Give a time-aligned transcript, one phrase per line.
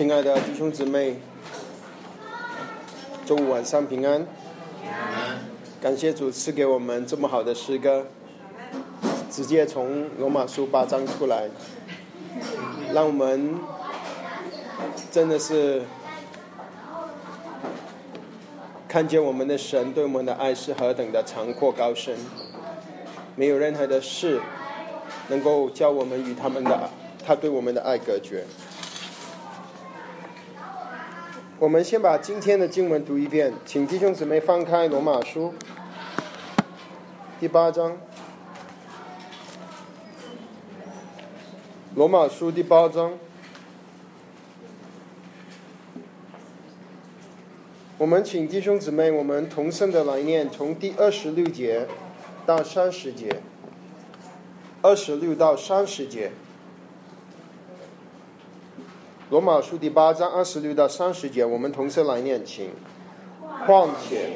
[0.00, 1.14] 亲爱的弟兄姊妹，
[3.26, 4.26] 周五晚上平安。
[5.78, 8.06] 感谢主赐给我们这么好的诗歌，
[9.30, 11.50] 直接从罗马书八章出来，
[12.94, 13.56] 让我们
[15.12, 15.82] 真的是
[18.88, 22.16] 看见我们的神对我们的爱是何等的长阔高深，
[23.36, 24.40] 没有任何的事
[25.28, 26.88] 能够叫我们与他们的
[27.22, 28.46] 他对我们的爱隔绝。
[31.60, 35.52] 我们先把今天的经文读一遍，请弟兄姊妹翻开罗马书
[37.38, 37.98] 第八章。
[41.94, 43.12] 罗马书第八章，
[47.98, 51.86] 我们请弟兄姊妹，我们同声的来念，从第二十六节
[52.46, 53.42] 到三十节，
[54.80, 56.32] 二十六到三十节。
[59.30, 62.68] 罗马书第八章二十六到三十节，我们同时来念，请。
[63.64, 64.30] 况且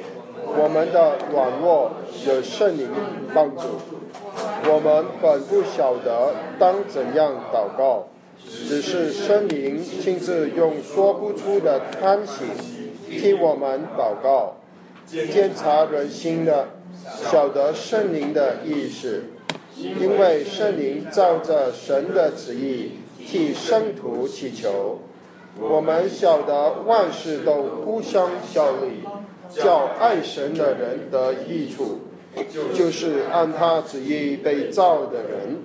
[0.46, 1.90] 我们的软弱
[2.24, 2.88] 有圣灵
[3.34, 3.62] 帮助，
[4.70, 8.06] 我们本不晓得当怎样祷告，
[8.38, 12.44] 只是圣灵亲自用说不出的叹息
[13.10, 14.54] 替我们祷告。
[15.08, 16.68] 监察人心的，
[17.32, 19.24] 晓得圣灵的意思，
[19.76, 22.92] 因为圣灵照着神的旨意。
[23.26, 24.98] 替生徒祈求，
[25.58, 29.02] 我们晓得万事都互相效力，
[29.50, 32.00] 叫爱神的人得益处，
[32.74, 35.62] 就是按他旨意被造的人，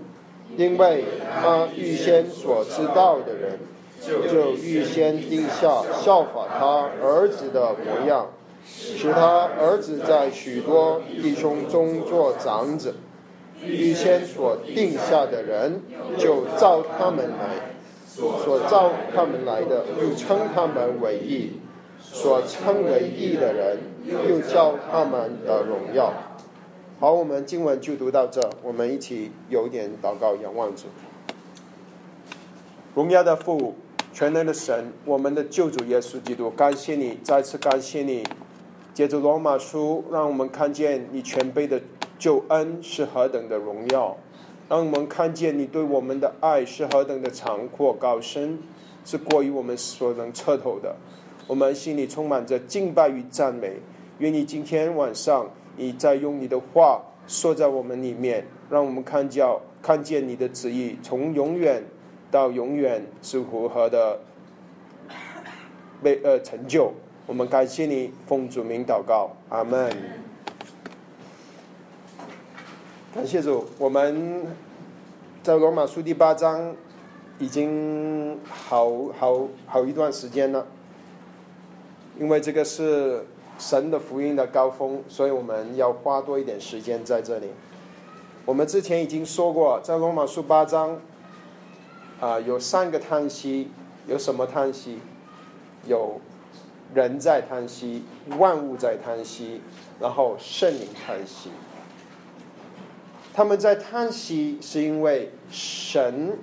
[0.58, 1.06] 因为
[1.42, 3.60] 他预先所知道的人，
[4.02, 8.28] 就预先定下效法他儿子的模样，
[8.66, 12.96] 使他儿子在许多弟兄中做长子。
[13.64, 15.82] 预先所定下的人，
[16.18, 17.56] 就照他们来；
[18.16, 21.60] 所照他们来的，又称他们为义；
[22.02, 26.14] 所称为义的人，又叫他们的荣耀。
[27.00, 30.84] 好，我们经文就读到这，我们一起有点祷告，仰望主。
[32.96, 33.76] 荣耀的父，
[34.12, 38.24] 全能的神，我们的救主耶稣基督，感谢你，再次感谢你，
[38.94, 41.80] 借着罗马书，让我们看见你全备的。
[42.20, 44.16] 救恩是何等的荣耀，
[44.68, 48.60] 让我们看见你对我们的爱是何等的长阔高深，
[49.06, 50.96] 是过于我们所能彻透的。
[51.48, 53.78] 我们心里充满着敬拜与赞美。
[54.20, 61.82] 愿你今天晚上，你再用你的话说在我们里面，让我们看叫看见你的旨意，从永远
[62.30, 64.20] 到永远是如何的
[66.04, 66.92] 被呃成就。
[67.26, 70.29] 我们感谢你，奉主名祷告，阿门。
[73.12, 74.46] 感谢主，我们
[75.42, 76.76] 在罗马书第八章
[77.40, 78.88] 已经好
[79.18, 80.68] 好好一段时间了，
[82.20, 83.26] 因为这个是
[83.58, 87.48] 神的福音的高峰，所以我们要花多一点时间在这里。
[88.46, 91.00] 我们之前已经说过，在罗马书八章
[92.20, 93.72] 啊，有三个叹息，
[94.06, 95.00] 有什么叹息？
[95.88, 96.22] 有
[96.94, 98.04] 人在叹息，
[98.38, 99.62] 万物在叹息，
[100.00, 101.50] 然后圣灵叹息。
[103.34, 106.38] 他们在叹息，是因为神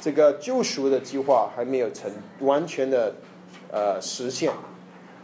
[0.00, 3.14] 这个救赎的计划还没有成完全的
[3.70, 4.52] 呃实现，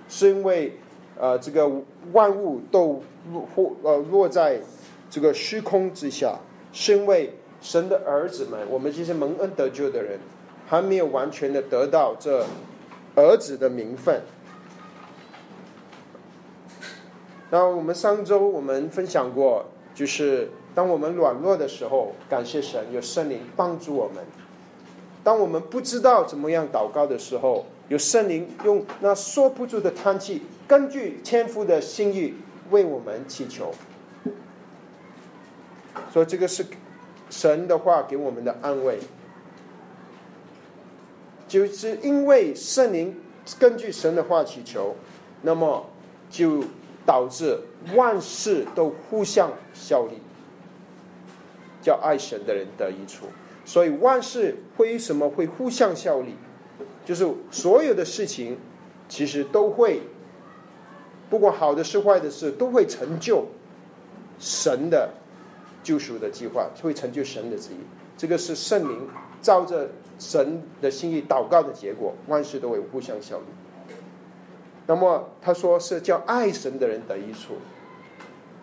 [0.09, 0.77] 是因为
[1.19, 1.71] 呃这个
[2.13, 4.61] 万物都落呃落在
[5.11, 6.39] 这个虚空之下，
[6.73, 10.19] 是因为神的儿子们，我们这些蒙恩得救的人，
[10.67, 12.45] 还没有完全的得到这
[13.15, 14.21] 儿子的名分。
[17.53, 24.25] 那我们上周我们分享过，就是当我们软弱的时候，感谢神有圣灵帮助我们；
[25.23, 32.33] 当我们不知道怎么样祷告的时候，有圣灵用那说不出的叹气，根据天父的心意
[32.71, 33.71] 为我们祈求。
[36.11, 36.65] 所以这个是
[37.29, 38.99] 神的话给我们的安慰，
[41.47, 43.15] 就是因为圣灵
[43.59, 44.97] 根据神的话祈求，
[45.43, 45.85] 那么
[46.31, 46.65] 就。
[47.05, 47.59] 导致
[47.95, 50.19] 万事都互相效力，
[51.83, 53.27] 叫爱神的人得益处。
[53.65, 56.35] 所以万事为什么会互相效力？
[57.05, 58.57] 就是所有的事情
[59.09, 60.01] 其实都会，
[61.29, 63.47] 不管好的事坏的事，都会成就
[64.39, 65.11] 神的
[65.83, 67.79] 救赎的计划，会成就神的旨意。
[68.17, 69.09] 这个是圣灵
[69.41, 73.45] 照着神的心意祷告的结果，万事都会互相效力。
[74.93, 77.55] 那么他说是叫爱神的人得益处，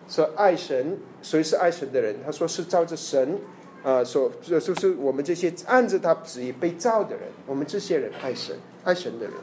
[0.08, 2.14] 说爱神谁是爱神的人？
[2.24, 3.36] 他说是照着神
[3.82, 9.34] 啊，所就是我们这些按着他旨意被造的人，我们这些人爱神爱神的人，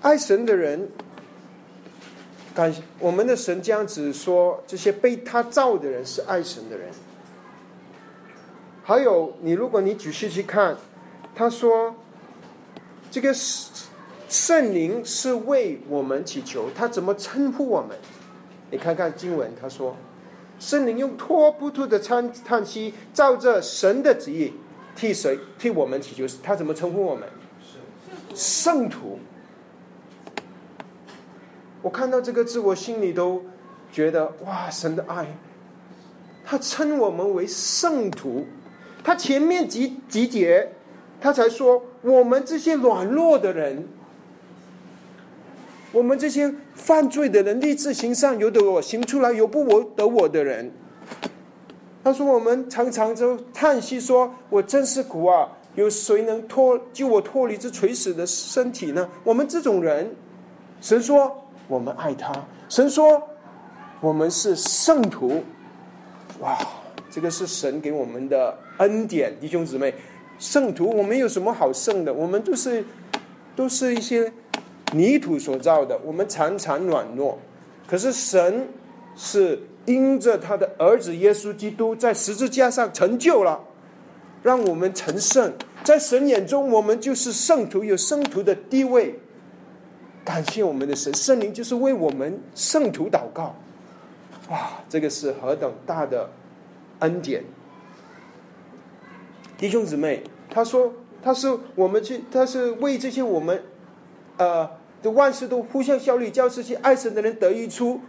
[0.00, 0.88] 爱神的人，
[2.52, 6.88] 感我们的神这样子说，这些被他造的人是爱神的人。
[8.82, 10.76] 还有，你如果你仔细去看，
[11.32, 11.94] 他说
[13.10, 13.70] 这个是
[14.28, 17.96] 圣灵是为我们祈求，他怎么称呼我们？
[18.70, 19.96] 你看看经文，他说。
[20.60, 24.52] 圣灵用托不住的叹叹息，照着神的旨意，
[24.94, 26.32] 替谁替我们祈求？
[26.42, 27.28] 他怎么称呼我们？
[28.34, 29.18] 圣徒。
[31.82, 33.44] 我看到这个字，我心里都
[33.92, 35.36] 觉得哇，神的爱！
[36.44, 38.46] 他称我们为圣徒。
[39.02, 40.72] 他前面几几节，
[41.20, 43.86] 他才说我们这些软弱的人。
[45.94, 50.72] 我们这些犯罪的人，立志行善，由得我行出来，由不我得我的人。
[52.02, 55.48] 他说：“我们常常就叹息，说我真是苦啊！
[55.76, 60.12] 有谁能脱救我脱离这垂死的身体呢？”我们这种人，
[60.80, 61.32] 神说
[61.68, 62.34] 我们爱他，
[62.68, 63.22] 神说
[64.00, 65.44] 我们是圣徒。
[66.40, 66.58] 哇，
[67.08, 69.94] 这个是神给我们的恩典，弟兄姊妹，
[70.40, 72.12] 圣徒我们有什么好圣的？
[72.12, 72.84] 我们都是
[73.54, 74.32] 都是一些。
[74.94, 77.38] 泥土所造的，我们常常软弱，
[77.86, 78.68] 可是神
[79.16, 83.60] 是因着他的儿子耶稣基督在十字架上成就了，
[84.42, 85.52] 让我们成圣。
[85.82, 89.18] 在神眼中，我们就是圣徒，有圣徒的地位。
[90.24, 93.54] 感谢我们的神，圣灵就是为我们圣徒祷告。
[94.48, 96.30] 哇，这个是何等大的
[97.00, 97.44] 恩典！
[99.58, 100.92] 弟兄姊妹，他说
[101.22, 103.62] 他是我们去，他是为这些我们，
[104.38, 104.70] 呃。
[105.04, 108.00] 这万事都互相效力，叫这些爱神的人得益处。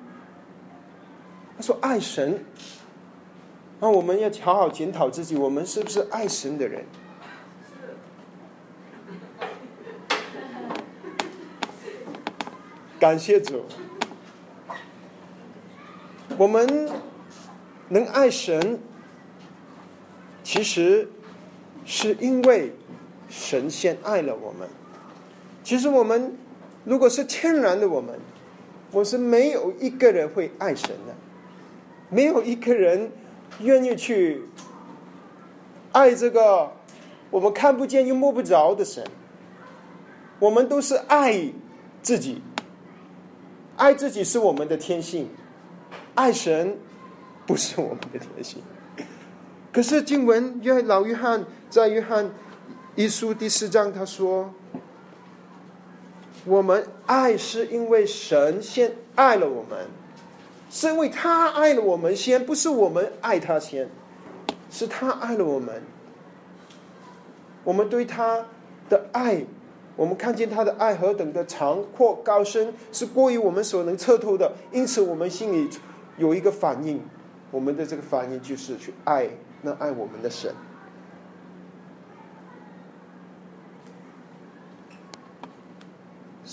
[1.58, 2.46] 他说：“爱神，
[3.82, 6.86] 那我们要好好检讨自己，我们是不是爱神的人？”
[12.98, 13.66] 感谢主，
[16.38, 16.90] 我们
[17.90, 18.80] 能爱神，
[20.44, 21.10] 其实
[21.84, 22.74] 是因为
[23.28, 24.70] 神先爱了我们。
[25.62, 26.38] 其实我们。
[26.86, 28.14] 如果是天然的，我们
[28.92, 31.16] 我是没有一个人会爱神的，
[32.10, 33.12] 没有一个人
[33.60, 34.44] 愿意去
[35.92, 36.72] 爱这个
[37.32, 39.04] 我们看不见又摸不着的神。
[40.38, 41.52] 我们都是爱
[42.04, 42.42] 自己，
[43.78, 45.28] 爱自己是我们的天性，
[46.14, 46.78] 爱神
[47.48, 48.62] 不是我们的天性。
[49.74, 52.30] 可是经文约老约翰在约翰
[52.96, 54.54] 一书第四章他说。
[56.46, 59.88] 我们爱是因为神先爱了我们，
[60.70, 63.90] 是因为他爱了我们先，不是我们爱他先，
[64.70, 65.82] 是他爱了我们。
[67.64, 68.46] 我们对他
[68.88, 69.44] 的爱，
[69.96, 74.54] 我们看见他的爱何等的长阔高深，是过于我们所能测透的。
[74.72, 75.68] 因此，我们心里
[76.18, 77.02] 有一个反应，
[77.50, 79.28] 我们的这个反应就是去爱
[79.64, 80.54] 那爱我们的神。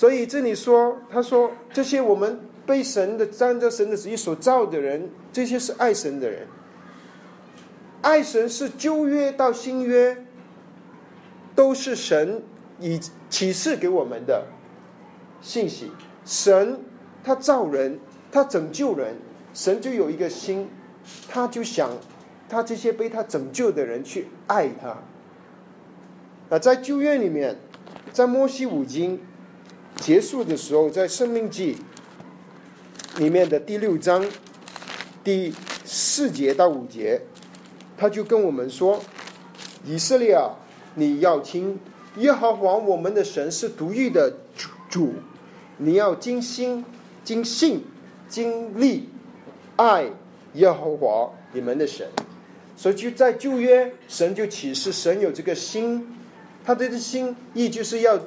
[0.03, 6.49] 所以这里说，他说这些我们被神的、按照神的旨意所造的人，这些是爱神的人。
[8.01, 10.27] 爱神是旧约到新约，
[11.55, 12.43] 都是神
[12.81, 13.01] 以
[13.31, 14.47] 启示给我们的
[15.41, 15.93] 信息。
[16.25, 16.81] 神
[17.23, 18.01] 他造人，
[18.33, 19.15] 他拯救人，
[19.55, 20.69] 神就有一个心，
[21.29, 21.89] 他就想
[22.49, 24.99] 他这些被他拯救的人去爱他。
[26.51, 27.57] 啊，在旧约里面，
[28.13, 29.21] 在摩西五经。
[29.97, 31.77] 结束的时候，在《生命记》
[33.21, 34.27] 里面的第六章
[35.23, 37.23] 第四节到五节，
[37.97, 39.01] 他就跟我们说
[39.87, 40.57] ：“以色列啊，
[40.97, 41.79] 你要听
[42.17, 44.35] 耶和华我们的神是独一的
[44.89, 45.15] 主，
[45.77, 46.85] 你要精心、
[47.23, 47.85] 精信、
[48.29, 49.09] 精力
[49.77, 50.07] 爱
[50.55, 52.09] 耶和华你们的神。”
[52.77, 56.17] 所以就在旧约，神就启示神有这个心，
[56.65, 58.19] 他的心意就是要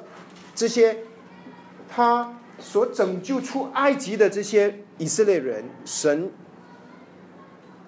[0.54, 0.96] 这些。
[1.96, 6.30] 他所拯救出埃及的这些以色列人，神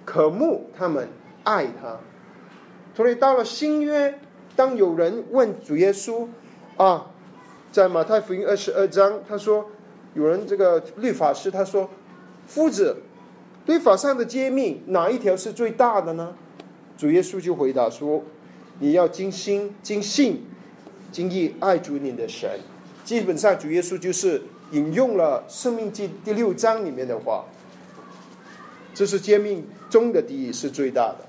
[0.07, 1.07] 渴慕他们
[1.45, 1.99] 爱他。
[2.95, 4.19] 所以到了新约，
[4.57, 6.27] 当有人问主耶稣
[6.79, 7.11] 啊，
[7.71, 9.67] 在马太福音二十二章，他说
[10.15, 11.91] 有人这个律法师他说，
[12.47, 13.03] 夫子，
[13.67, 16.35] 律法上的诫命哪一条是最大的呢？
[16.97, 18.25] 主耶稣就回答说，
[18.79, 20.47] 你要精心、精信、
[21.13, 22.59] 精意爱主你的神。
[23.09, 27.43] 基本上，主耶稣就是引用了《生命记》第六章里面的话。
[28.93, 31.21] 这是诫命中的第一，是最大的。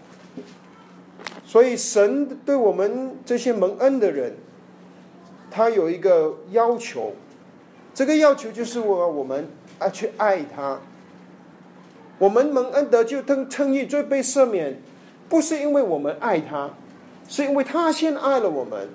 [1.45, 4.35] 所以神对我们这些蒙恩的人，
[5.49, 7.13] 他有一个要求，
[7.93, 10.81] 这个要求就是我我们啊去爱他。
[12.17, 14.81] 我们蒙恩得救称称义罪被赦免，
[15.29, 16.71] 不是因为我们爱他，
[17.29, 18.89] 是因为他先爱了我们。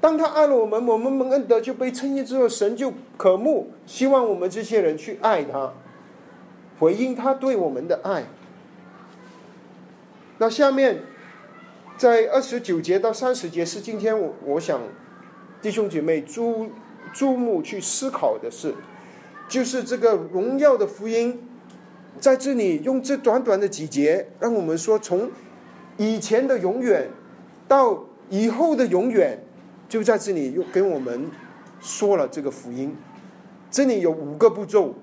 [0.00, 5.72] 当他爱了我们，我们蒙恩得就被称义之后，神就渴慕希望我们这些人去爱他，
[6.78, 8.24] 回应他对我们的爱。
[10.38, 11.00] 那下面，
[11.96, 14.80] 在二十九节到三十节是今天我我想
[15.62, 16.68] 弟兄姐妹注
[17.12, 18.74] 注目去思考的事，
[19.48, 21.48] 就是这个荣耀的福音，
[22.20, 25.30] 在这里用这短短的几节，让我们说从
[25.96, 27.08] 以前的永远
[27.66, 29.42] 到以后的永远，
[29.88, 31.30] 就在这里又跟我们
[31.80, 32.96] 说了这个福音。
[33.70, 34.94] 这里有五个步骤，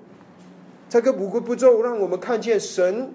[0.88, 3.12] 这个五个步骤让我们看见神。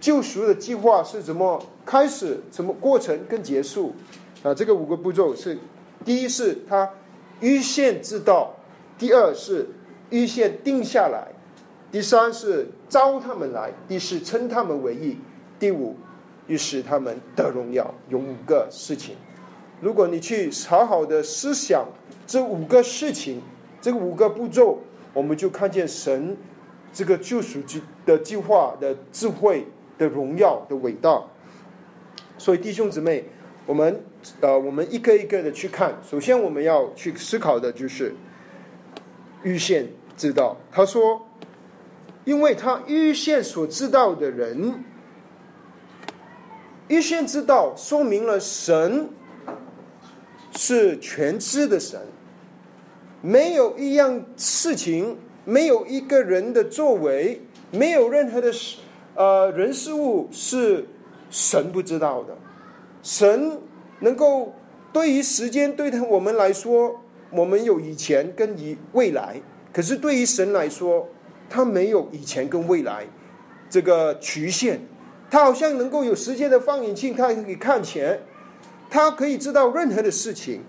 [0.00, 2.40] 救赎的计划是怎么开始？
[2.50, 3.94] 什么过程跟结束？
[4.42, 5.56] 啊，这个五个步骤是：
[6.04, 6.90] 第一是他
[7.38, 8.56] 预先知道；
[8.98, 9.68] 第二是
[10.10, 11.30] 预先定下来；
[11.92, 15.14] 第三是招他们来；第四称他们为义；
[15.60, 15.94] 第五
[16.48, 17.94] 于是他们得荣耀。
[18.08, 19.14] 有五个事情，
[19.82, 21.86] 如果你去好好的思想
[22.26, 23.42] 这五个事情，
[23.82, 24.78] 这五个步骤，
[25.12, 26.34] 我们就看见神
[26.94, 29.66] 这个救赎计的计划的智慧。
[29.98, 31.22] 的荣耀的伟大，
[32.36, 33.24] 所以弟兄姊妹，
[33.66, 34.02] 我们
[34.40, 35.94] 呃，我们一个一个的去看。
[36.02, 38.12] 首先，我们要去思考的就是
[39.44, 39.86] 预先
[40.16, 40.56] 知道。
[40.72, 41.24] 他说，
[42.24, 44.82] 因为他预先所知道的人，
[46.88, 49.08] 预先知道，说明了神
[50.56, 52.00] 是全知的神，
[53.20, 57.40] 没有一样事情，没有一个人的作为，
[57.70, 58.78] 没有任何的事。
[59.14, 60.86] 呃，人事物是
[61.30, 62.36] 神不知道的，
[63.02, 63.58] 神
[64.00, 64.54] 能够
[64.92, 69.40] 对于时间对他我们来说，我们有以前跟以未来，
[69.72, 71.08] 可是对于神来说，
[71.50, 73.06] 他没有以前跟未来
[73.68, 74.80] 这个局限，
[75.30, 78.18] 他好像能够有时间的放映镜，他可以看前，
[78.92, 80.62] 他可以知道任何的事情。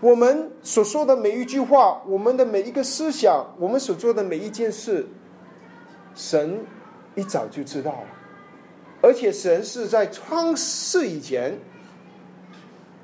[0.00, 5.06] 我们所说的每一句话，我们的每一个思想，我们所做的每一件事。
[6.16, 6.66] 神
[7.14, 8.06] 一早就知道了，
[9.00, 11.56] 而且神是在创世以前，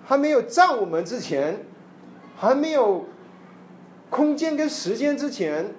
[0.04, 1.64] 还没有造我们之前，
[2.36, 3.04] 还没有
[4.10, 5.72] 空间跟时间之前，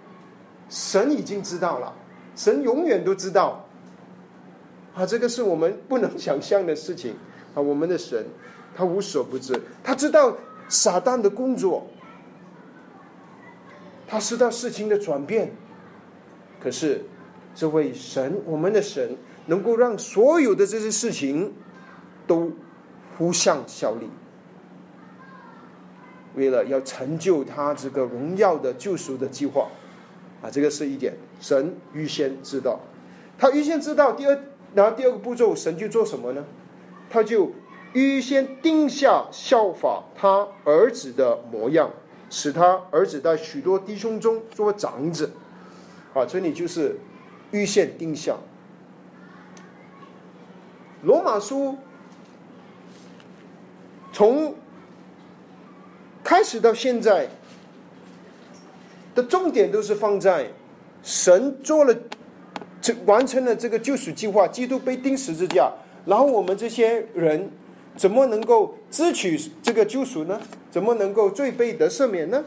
[0.70, 1.94] 神已经知道了。
[2.34, 3.67] 神永远都知道，
[4.98, 7.13] 啊，这个是我们不能想象的事情
[7.54, 7.62] 啊！
[7.62, 8.25] 我们的神，
[8.75, 10.36] 他无所不知，他知道
[10.68, 11.86] 撒旦的工作，
[14.08, 15.54] 他知道事情的转变，
[16.60, 17.06] 可是。
[17.60, 21.51] 这位神，我们的神，能够让所有的这些事情
[22.27, 22.51] 都
[23.18, 24.08] 互相效力，
[26.36, 29.70] 为了要成就他这个荣耀的救赎的计划
[30.44, 32.80] 啊，这个是一点，神预先知道，
[33.39, 34.12] 他预先知道。
[34.12, 34.39] 第二，
[34.78, 36.46] 然后第二个步骤，神就做什么呢？
[37.10, 37.52] 他就
[37.94, 41.90] 预先定下效法他儿子的模样，
[42.30, 45.32] 使他儿子在许多弟兄中做长子。
[46.14, 46.96] 啊，这里就是。
[47.52, 48.36] 预先定下。
[51.02, 51.78] 罗马书
[54.12, 54.54] 从
[56.26, 57.30] 开始到现在
[59.16, 60.52] 的重点都是放在
[61.02, 61.96] 神做了
[62.88, 65.70] 这完成了这个救赎计划，基督被钉十字架，
[66.06, 67.51] 然后我们这些人
[67.98, 70.39] 怎么能够支取这个救赎呢？
[70.72, 72.41] 怎么能够罪被得赦免呢？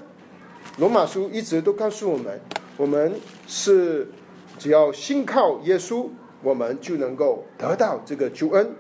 [0.78, 2.40] 罗马书一直都告诉我们，
[2.78, 3.12] 我们
[3.47, 4.09] 是。
[4.59, 6.06] 只要信靠耶稣，
[6.42, 8.70] 我们就能够得到这个救恩。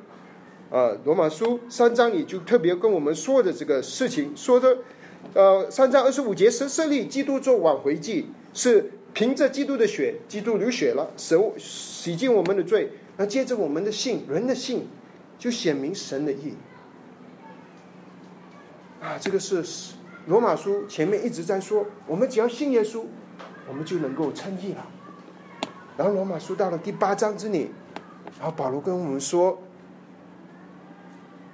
[0.70, 4.76] 啊，罗马书三章里就特别跟我们说的这个事情，说的，
[5.32, 14.86] 呃，三章二十五节是设立基督做挽回祭，是凭着基督的血，基督流血了，神洗净我们的罪，那接着我们的信，人的信，
[15.38, 16.54] 就显明神的意。
[19.00, 19.64] 啊，这个是
[20.26, 23.04] 罗马书前面一直在说，我们只要信耶稣，
[23.68, 24.86] 我们就能够称义了。
[25.96, 27.70] 然后罗马书到了第八章这里，
[28.38, 29.60] 然后保罗跟我们说：“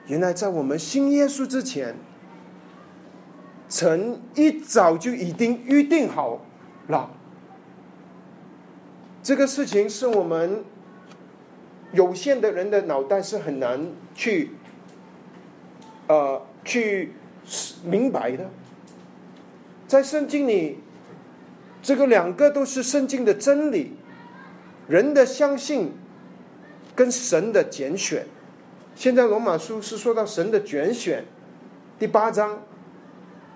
[0.07, 1.97] 原来在我们信耶稣之前，
[3.69, 6.41] 曾一早就已经预定好
[6.89, 7.16] 了。
[9.27, 10.63] 这个事情是我们
[11.91, 14.53] 有限的人的脑袋是很难去
[16.07, 17.13] 呃去
[17.83, 18.49] 明白的。
[19.89, 20.79] 在圣经里。”
[21.83, 23.93] 这个两个都是圣经的真理，
[24.89, 25.93] 人的相信
[26.97, 28.27] 跟神的拣选。
[28.97, 31.25] 现在罗马书是说到神的拣选，
[31.97, 32.61] 第八章，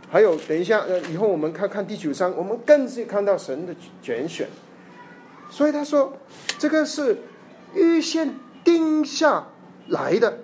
[0.09, 4.47] 还有等一下呃，以后我们看看第九章，我们更是看到神的拣选。
[5.51, 6.13] 所以他说，
[6.59, 7.19] 这个是
[7.75, 9.47] 预先定下
[9.89, 10.39] 来的。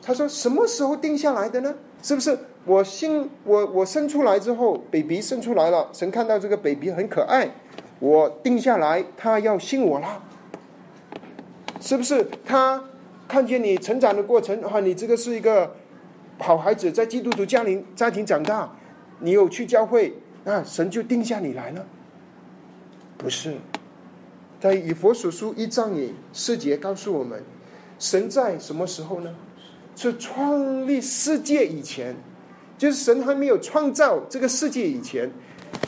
[0.00, 1.74] 他说什么时候定下来的呢？
[2.02, 7.50] 是不是我 sinh 我我生出来之后，baby 生出来了，神看到这个 baby 很可爱，
[8.00, 10.22] 我定下来，他要信我了。
[11.80, 12.82] 是不是他
[13.28, 14.80] 看见你成长的过程啊？
[14.80, 15.74] 你这个是一个
[16.38, 18.72] 好孩子，在基督徒家庭家庭长大，
[19.20, 20.14] 你有去教会
[20.44, 21.86] 那，神就定下你来了？
[23.16, 23.54] 不是，
[24.62, 27.42] 在以佛所书一章里四节告诉我们，
[27.98, 29.34] 神在什么时候呢？
[29.96, 32.14] 是创立世界以前，
[32.78, 35.28] 就是神还没有创造这个世界以前，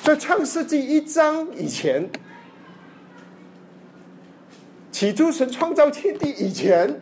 [0.03, 2.11] 在创世纪一章以前，
[4.91, 7.01] 起初神创造天地以前，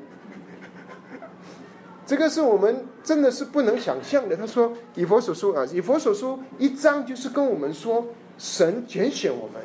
[2.04, 4.36] 这个是我们真的是不能想象的。
[4.36, 9.62] 他说以佛所说啊，以佛所说一章就是跟我们说，神拣选我们，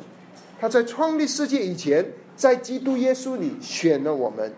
[0.60, 2.04] 他在创立世界以前，
[2.36, 4.52] 在基督耶稣里选了我们。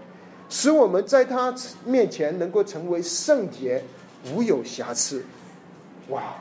[0.48, 1.54] 使我们在他
[1.84, 3.84] 面前能够成为圣洁，
[4.34, 5.22] 无有瑕疵。
[6.08, 6.34] 哇！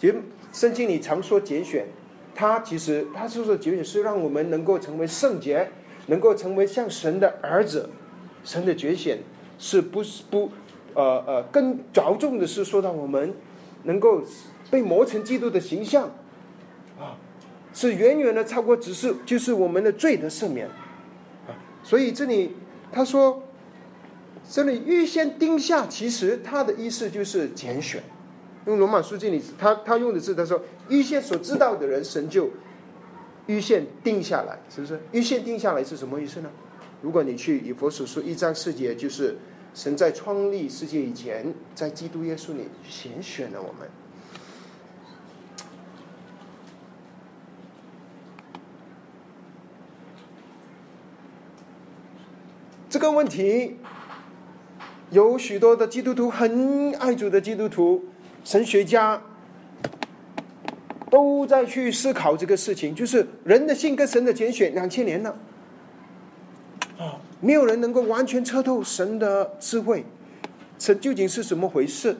[0.00, 0.22] 其实
[0.54, 1.86] 圣经里常说拣选，
[2.34, 5.68] 他其实他说的拣选是让我们能够成为圣洁，
[6.06, 7.90] 能够成为像神的儿子。
[8.42, 9.18] 神的拣选
[9.58, 10.50] 是不是不
[10.94, 13.34] 呃呃更着重的是说到我们
[13.82, 14.22] 能够
[14.70, 16.10] 被磨成基督的形象，
[17.72, 20.66] 是远远的超过只是就是我们的罪的赦免
[21.46, 21.52] 啊。
[21.82, 22.56] 所以这里。
[22.94, 23.42] 他说
[24.46, 28.02] ：“这里预先定下，其实他的意思就是拣选。
[28.66, 32.50] 用罗马书记里，他他用的字，他说预先所知道的人，神就
[33.46, 35.00] 预先定下来，是不是？
[35.12, 36.50] 预先定下来是什么意思呢？
[37.00, 39.38] 如果你去以佛所说一章四节，就是
[39.72, 43.88] 神在创立世界以前，在基督耶稣里拣选了我们。”
[52.92, 53.74] 这个问题，
[55.08, 58.04] 有许多的基督徒很爱主的基督徒、
[58.44, 59.18] 神学家，
[61.10, 65.34] 都在去思考这个事情，就是人的性跟神的拣选两千年了，
[66.98, 70.04] 啊，没有人能够完全彻透神的智慧，
[70.78, 72.14] 神究竟是怎么回事？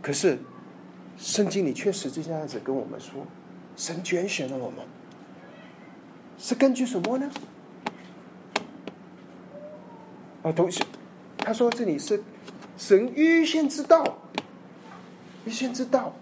[0.00, 0.38] 可是
[1.18, 3.26] 圣经里确实就这样子跟我们说，
[3.76, 4.78] 神拣选了我们，
[6.38, 7.30] 是根据什么呢？
[10.46, 10.80] 啊，同时，
[11.38, 12.22] 他说这里是
[12.78, 14.16] 神预先知道，
[15.44, 16.14] 预先知道，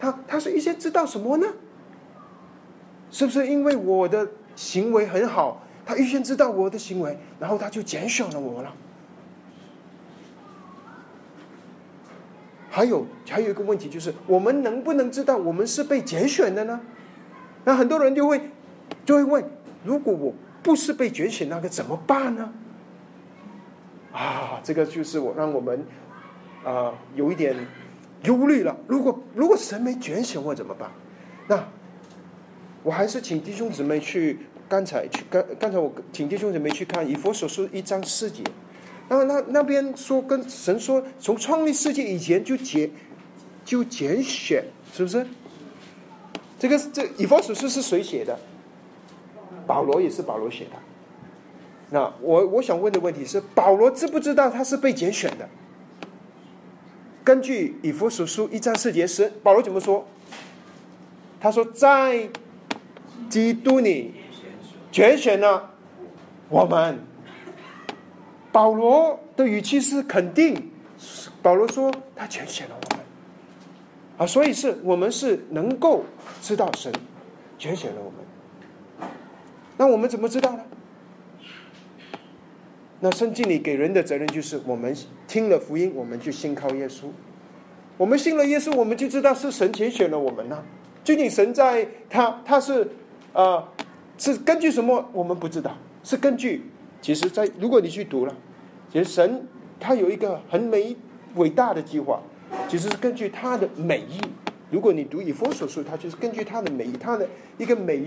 [0.00, 1.46] 他他是预先知道什么呢？
[3.10, 8.72] 是不是因为我的行为很好，他预先知道我的行为，然后他就拣选了我了？
[12.70, 16.80] 还有还有一个问题就是，我们能不能知道我们是被拣选的呢？
[17.66, 18.50] 那很多人就会
[19.04, 19.44] 就会问：
[19.84, 22.50] 如果我不是被拣选，那个怎么办呢？
[24.16, 25.84] 啊，这个就是我让我们
[26.64, 27.54] 啊有一点
[28.22, 28.74] 忧虑了。
[28.86, 30.90] 如果如果神没拣选我怎么办？
[31.48, 31.62] 那
[32.82, 38.42] 我还是请弟兄姊妹去刚才去刚刚才我请弟兄姊妹去看以佛所说一章四节。
[39.08, 42.90] 那那那边说跟神说，从创立世界以前就拣
[43.64, 45.26] 就拣选，是不是？
[46.58, 48.38] 这个这以佛所说是谁写的？
[49.66, 50.70] 保罗也是保罗写的。
[51.90, 55.48] 那我我想问的问题是：保罗知不知道他是被拣选的？
[57.22, 60.06] 根据以弗所书一章四节时，保罗怎么说？
[61.40, 62.28] 他说：“在
[63.28, 64.14] 基督里
[64.90, 65.70] 拣选了
[66.48, 66.98] 我们。”
[68.50, 70.70] 保罗的语气是肯定，
[71.42, 73.04] 保罗说他拣选了我们
[74.18, 76.04] 啊，所以是我们是能够
[76.40, 76.92] 知道神
[77.58, 79.10] 拣选了我们。
[79.76, 80.64] 那我们怎么知道呢？
[83.00, 84.96] 那圣经里给人的责任就是：我们
[85.28, 87.04] 听了福音，我们就信靠耶稣。
[87.98, 90.62] 我们信了耶稣，我们就知道是神拣选了我们呐。
[91.04, 92.88] 究竟神在他他是
[93.32, 93.68] 啊
[94.18, 95.08] 是根据什么？
[95.12, 95.76] 我们不知道。
[96.02, 96.62] 是根据
[97.02, 98.34] 其实，在如果你去读了，
[98.92, 99.46] 其实神
[99.78, 100.96] 他有一个很美
[101.34, 102.22] 伟大的计划，
[102.68, 104.20] 其实是根据他的美意。
[104.70, 107.28] 如果你读以佛所述，他就是根据他的美意，他的
[107.58, 108.02] 一个美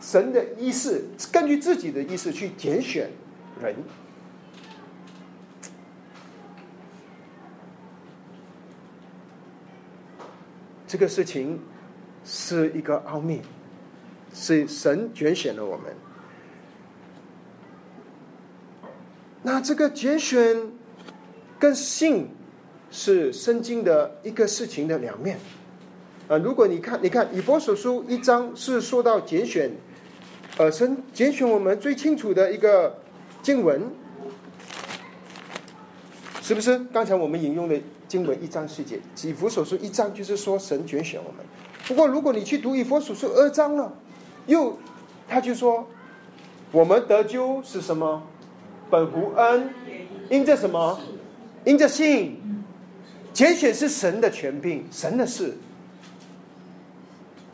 [0.00, 3.10] 神的意思，根据自己的意思去拣选
[3.62, 3.74] 人。
[10.88, 11.60] 这个事情
[12.24, 13.42] 是一个奥秘，
[14.34, 15.94] 是神拣选了我们。
[19.42, 20.56] 那这个拣选
[21.58, 22.30] 跟信
[22.90, 25.38] 是圣经的一个事情的两面。
[26.26, 29.70] 啊，如果你看，你看以佛所书一章是说到拣选，
[30.56, 32.98] 呃，神拣选我们最清楚的一个
[33.42, 33.90] 经文，
[36.42, 36.78] 是不是？
[36.92, 41.44] 刚才我们引用的经文一章细节，以佛所书一章就是说神拣选我们。
[41.86, 43.92] 不过如果你去读以佛所书二章了，
[44.46, 44.76] 又
[45.28, 45.86] 他就说
[46.72, 48.22] 我们得救是什么？
[48.90, 49.68] 本乎恩，
[50.30, 50.98] 因着什么？
[51.64, 52.36] 因着信。
[53.34, 55.56] 拣选是神的权柄，神的事。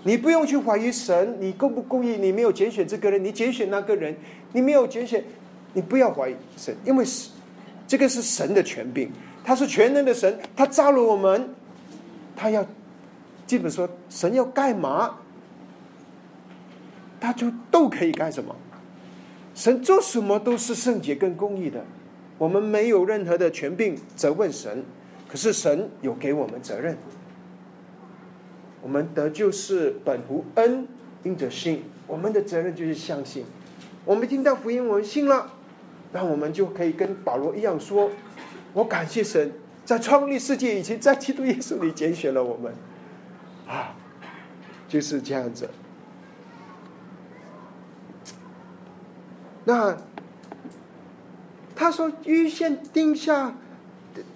[0.05, 2.17] 你不用去怀疑神，你公不公义？
[2.17, 4.17] 你没有拣选这个人，你拣选那个人，
[4.53, 5.23] 你没有拣选，
[5.75, 7.29] 你不要怀疑神，因为是
[7.87, 9.11] 这个是神的权柄，
[9.45, 11.51] 他是全能的神，他造了我们，
[12.35, 12.67] 他要
[13.47, 15.19] 基本说神要干嘛，
[17.21, 18.57] 他就都可以干什么。
[19.55, 21.85] 神做什么都是圣洁跟公义的，
[22.39, 24.83] 我们没有任何的权柄责问神，
[25.29, 26.97] 可是神有给我们责任。
[28.83, 30.89] 我们得救是本乎恩，
[31.23, 33.45] 因着信，我们的责任就是相信。
[34.05, 35.53] 我们听到福音，我们信了，
[36.13, 38.11] 那我们就可以跟保罗一样说
[38.75, 39.51] ：“我感谢神，
[39.87, 42.75] 在创立世界以前，在基督耶稣里拣选了我们。”
[43.67, 43.97] 啊，
[44.87, 45.71] 就是这样子。
[49.65, 49.97] 那
[51.75, 53.55] 他说预先定下，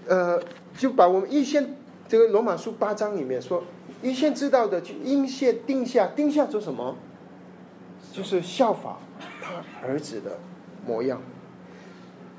[0.06, 0.42] 呃，
[0.76, 1.76] 就把我们预先
[2.08, 3.64] 这个罗马书八章里面说
[4.00, 6.96] 预先知道的，就预先定下定下做什么？
[8.10, 8.98] 就是效法
[9.42, 10.38] 他儿子的
[10.86, 11.20] 模样，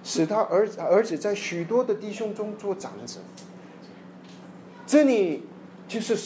[0.09, 3.19] 使他儿子儿子在许多的弟兄中做长子。
[4.87, 5.43] 这里
[5.87, 6.17] 就是。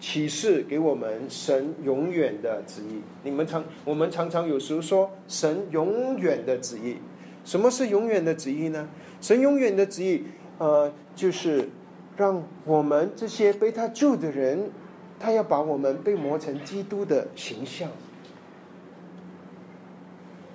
[0.00, 3.02] 启示给我们神永远的旨意。
[3.24, 6.98] 你们常我们常常有时候说神永远的旨意。
[7.44, 8.88] 什么是永远的旨意呢？
[9.20, 10.22] 神永远的旨意，
[10.58, 11.68] 呃，就是
[12.16, 14.70] 让我们这些被他救的人，
[15.18, 17.90] 他要把我们被磨成基督的形象。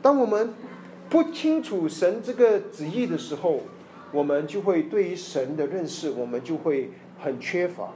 [0.01, 0.53] 当我们
[1.13, 3.59] 不清楚神这个旨意的时候，
[4.11, 6.89] 我们就会对于神的认识，我们就会
[7.21, 7.91] 很缺乏。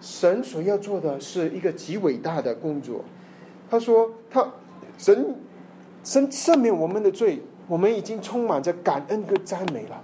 [0.00, 3.04] 神所要做的是一个极伟大的工作。
[3.70, 4.52] 他说：“他
[4.98, 5.36] 神
[6.02, 10.02] 神赦免我们的罪，我们已经充满着感恩跟赞美了。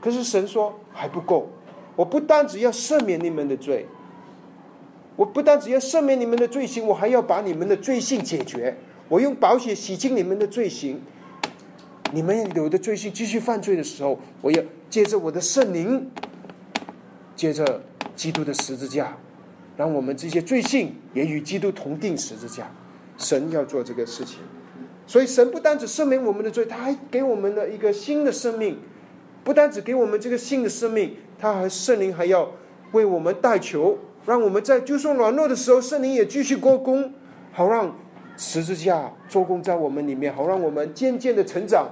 [0.00, 1.48] 可是神说还不够，
[1.96, 3.84] 我不单只要赦免你们的罪，
[5.16, 8.76] 我不单只要赦免你们的罪行，我还要把你们的罪性解决。
[9.08, 11.00] 我用宝血洗净你们的罪行。
[12.12, 16.10] 你们有的罪行继续犯罪的时候，我要借着我的圣灵，
[17.34, 17.82] 借着
[18.14, 19.16] 基督的十字架。”
[19.76, 22.66] 让我们这些罪性也与基督同定十字架，
[23.18, 24.38] 神要做这个事情，
[25.06, 28.78] 所以神不单只赦免我们的罪，他还给我们了一个新的生命，
[29.44, 32.50] 不单只给我们这个新的生命，他还圣灵还要
[32.92, 37.12] 为我们代求，让我们在就算软弱的时候，圣灵也继续过功，
[37.52, 37.94] 好让
[38.36, 41.88] 十字架做工在我们里面，好让我们渐渐的成长，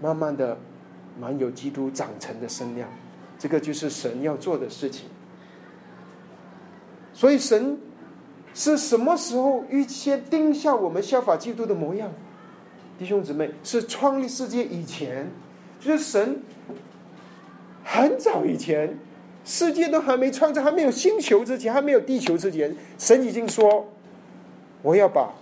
[0.00, 0.56] 慢慢的
[1.18, 2.88] 满有基督长成的身量，
[3.38, 5.08] 这个就是神要做的事情。
[7.12, 7.78] 所以神
[8.54, 12.10] 是什么时候预先定下我们效法基督的模样？
[12.98, 15.28] 弟兄姊妹，是创立世界以前，
[15.80, 16.40] 就是神
[17.84, 18.98] 很早以前，
[19.44, 23.88] 世界都还没创造，还没有星球之前，还没有地球之前，神已经说
[24.82, 25.32] ：“我要把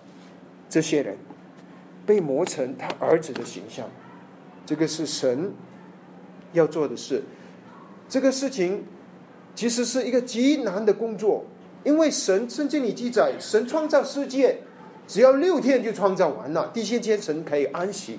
[0.70, 1.16] 这些人
[2.06, 3.88] 被磨成他儿子的形象。”
[4.64, 5.52] 这个是神
[6.52, 7.22] 要做的事。
[8.08, 8.84] 这个事情
[9.54, 11.44] 其实是一个极难的工作。
[11.84, 14.58] 因为神圣经里记载，神创造世界
[15.06, 18.18] 只要六天就创造完了，第七天神可以安息。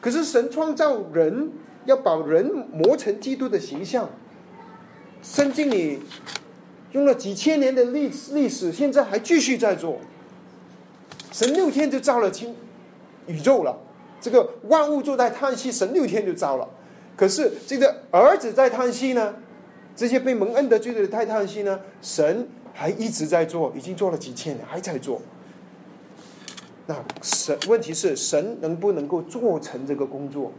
[0.00, 1.50] 可是神创造人，
[1.86, 4.10] 要把人磨成基督的形象，
[5.22, 6.00] 圣经里
[6.92, 9.98] 用了几千年的历历史，现在还继续在做。
[11.32, 12.54] 神六天就造了清
[13.26, 13.78] 宇宙了，
[14.20, 16.68] 这个万物坐在叹息，神六天就造了。
[17.16, 19.34] 可是这个儿子在叹息呢？
[19.94, 21.80] 这些被蒙恩的罪人在叹息呢？
[22.02, 22.48] 神。
[22.74, 25.20] 还一直在做，已经做了几千年，还在做。
[26.86, 30.52] 那神问题是神能不能够做成这个工作？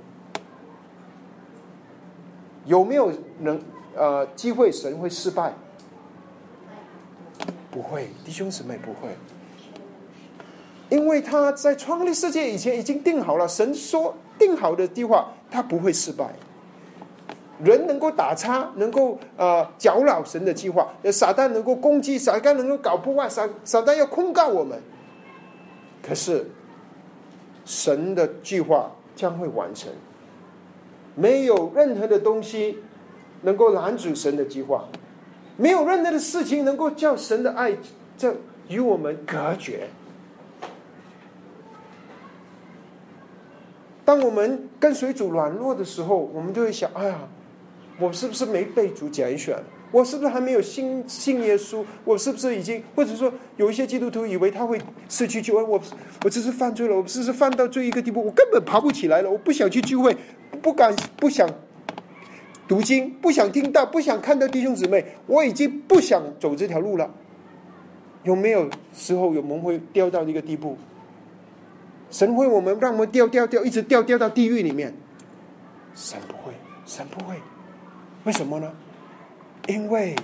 [2.65, 3.61] 有没有能
[3.99, 5.53] 呃机会神会失败？
[7.69, 9.09] 不会，弟兄姊妹不会，
[10.89, 16.33] 因为他在创立世界以前已经定好了，神说定好的计划，他不会失败。
[17.61, 24.81] 人能够打叉，能够呃搅扰神的计划，撒旦能够攻击，撒旦能够搞破坏，撒撒旦要控告我们。
[26.01, 26.49] 可是
[27.65, 29.91] 神的计划将会完成，
[31.15, 32.77] 没有任何的东西
[33.41, 34.85] 能够拦阻神的计划，
[35.57, 37.73] 没有任何的事情能够叫神的爱
[38.17, 38.35] 这
[38.67, 39.87] 与我们隔绝。
[44.05, 47.19] 当我们跟随主软弱的时候，我们就会想：哎呀，
[47.99, 49.55] 我是不是没被主拣选？
[49.91, 51.83] 我是不是还没有信信耶稣？
[52.03, 55.67] 我是不是已经，或者说有一些基督徒以为他会失去救恩？
[55.67, 55.81] 我
[56.23, 59.29] 我只是犯罪了，我只是犯到这一个地步，我根本爬不起来了。
[59.29, 60.15] 我不想去聚会，
[60.61, 61.49] 不敢不想
[62.69, 67.09] 读经，不想听到，不想看到弟兄姊妹，我已经不想走这条路了。
[68.21, 70.77] 有没有时候有们会掉到那个地步？
[72.11, 74.93] 神会我们让我们掉掉掉，一直掉掉到地狱里面。
[75.95, 76.53] 神不会，
[76.85, 77.37] 神不会，
[78.25, 78.71] 为什么呢？
[79.67, 80.15] 因为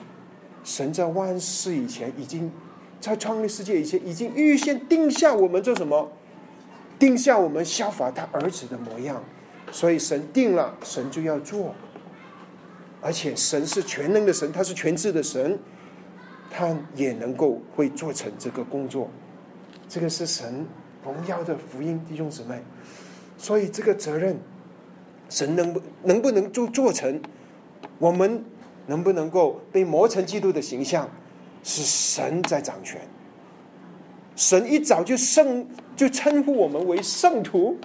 [0.63, 2.51] 神在万事以前，已经
[2.99, 6.11] 在创立世界以前，已经预先定下我们做什么，
[6.99, 9.23] 定下我们效法他儿子的模样。
[9.71, 11.73] 所以神定了，神就要做。
[13.01, 15.59] 而且神是全能的神，他是全智的神，
[16.49, 19.09] 他也能够会做成这个工作。
[19.87, 20.65] 这个是神。
[21.05, 22.59] 荣耀的福音，弟兄姊妹，
[23.37, 24.35] 所以这个责任，
[25.29, 27.21] 神能不能不能做做成？
[27.99, 28.43] 我们
[28.87, 31.07] 能不能够被磨成基督的形象？
[31.61, 32.99] 是神在掌权。
[34.35, 37.77] 神一早就圣就称呼我们为圣徒，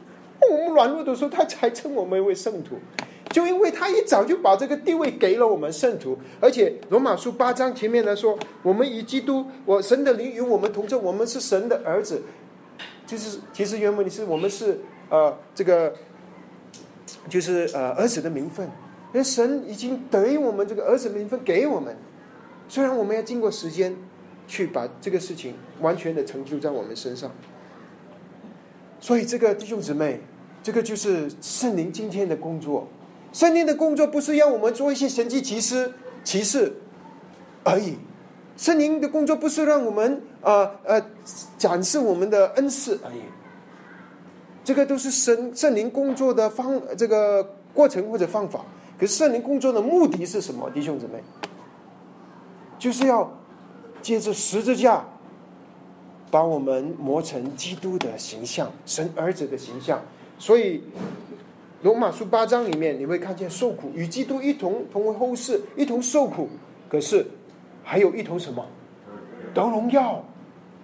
[0.50, 2.76] 我们软弱的时候，他才称我们为圣徒。
[3.30, 12.22] 就因为他一早就把这个地位给了我们圣徒，而且罗马书八章前面来说，我们与基督，我神的灵与我们同在，我们是神的儿子。
[13.06, 15.94] 就是其实原文你是我们是呃这个
[17.28, 18.66] 就是呃儿子的名分，
[19.12, 21.96] 因为神已经等于我们这个儿子名分给我们，
[22.68, 23.96] 虽然我们要经过时间
[24.48, 27.30] 去把这个事情完全的成就在我们身上，
[28.98, 30.20] 所以这个弟兄姊妹，
[30.64, 32.88] 这个就是圣灵今天的工作。
[33.32, 35.92] 圣灵的工作不是要我们做一些神迹奇事
[36.24, 36.76] 奇事
[37.64, 37.96] 而已。
[38.56, 41.02] 圣灵的工作不是让我们呃呃
[41.56, 43.22] 展示我们的恩赐而已，
[44.62, 48.64] 这个都是圣圣灵工作的方这个过程或者方法。
[48.98, 51.22] 可是圣灵工作的目的是什么，弟兄姊妹？
[52.78, 53.32] 就是要
[54.02, 55.04] 借着十字架
[56.30, 60.02] 把我们磨成基督的形象，神儿子的形象。
[60.38, 60.82] 所以
[61.82, 66.48] 罗马书八章里面你会看见受苦与基督一同同为后世，一同受苦。
[66.88, 67.26] 可是。
[67.82, 68.64] 还有一同什么
[69.52, 70.24] 得荣耀，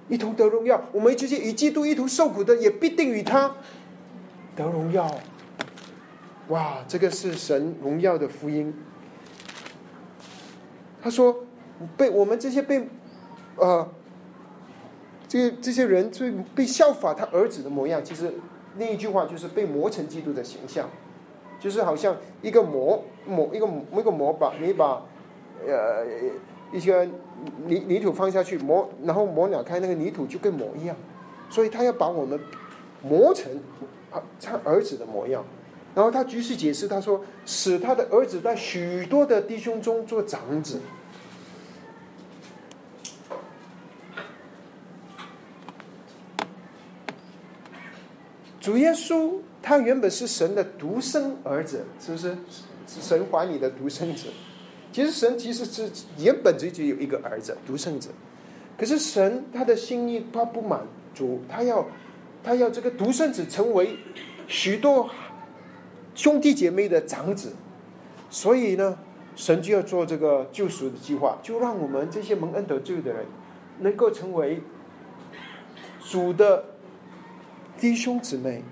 [0.09, 0.83] 一同得荣耀。
[0.91, 3.55] 我们这些与基督一同受苦的，也必定与他
[4.57, 5.09] 得荣耀。
[6.49, 8.75] 哇，这个是神荣耀的福音。
[11.01, 11.45] 他说
[11.97, 12.89] ：“被我们这些被
[13.55, 13.89] 呃，
[15.29, 18.05] 这这些人就被效法他儿子的模样。
[18.05, 18.35] 其实
[18.79, 20.89] 另一句话就是被磨成基督的形象，
[21.61, 25.03] 就是好像一个模模一个一个模板你把
[25.67, 26.07] 呃。”
[26.73, 27.09] 一些
[27.65, 30.97] 泥泥土放下去磨，然后磨两开，那个泥土就跟磨一样，
[31.49, 32.39] 所以他要把我们
[33.01, 33.49] 磨成
[34.41, 35.45] 他儿子的模样。
[35.95, 40.81] 然后他举世解释，他说使他的儿子在许多的弟兄中做长子。
[48.67, 52.37] 主耶稣他原本是神的独生儿子，是不是？
[52.89, 54.27] 神怀里的独生子。
[54.91, 58.09] 其实神其实是原本自己有一个儿子独生子，
[58.77, 60.81] 可是神他的心意他不满
[61.15, 61.87] 足，他要
[62.43, 63.97] 他要这个独生子成为
[64.49, 65.09] 许多
[66.17, 67.53] 兄弟姐妹的长子，
[68.31, 68.99] 所以呢，
[69.37, 73.27] 神就要做这个救赎的计划，就让我们这些蒙恩得救的人
[73.79, 74.61] 能够成为
[76.05, 76.65] 主的
[77.79, 78.63] 弟兄姊妹。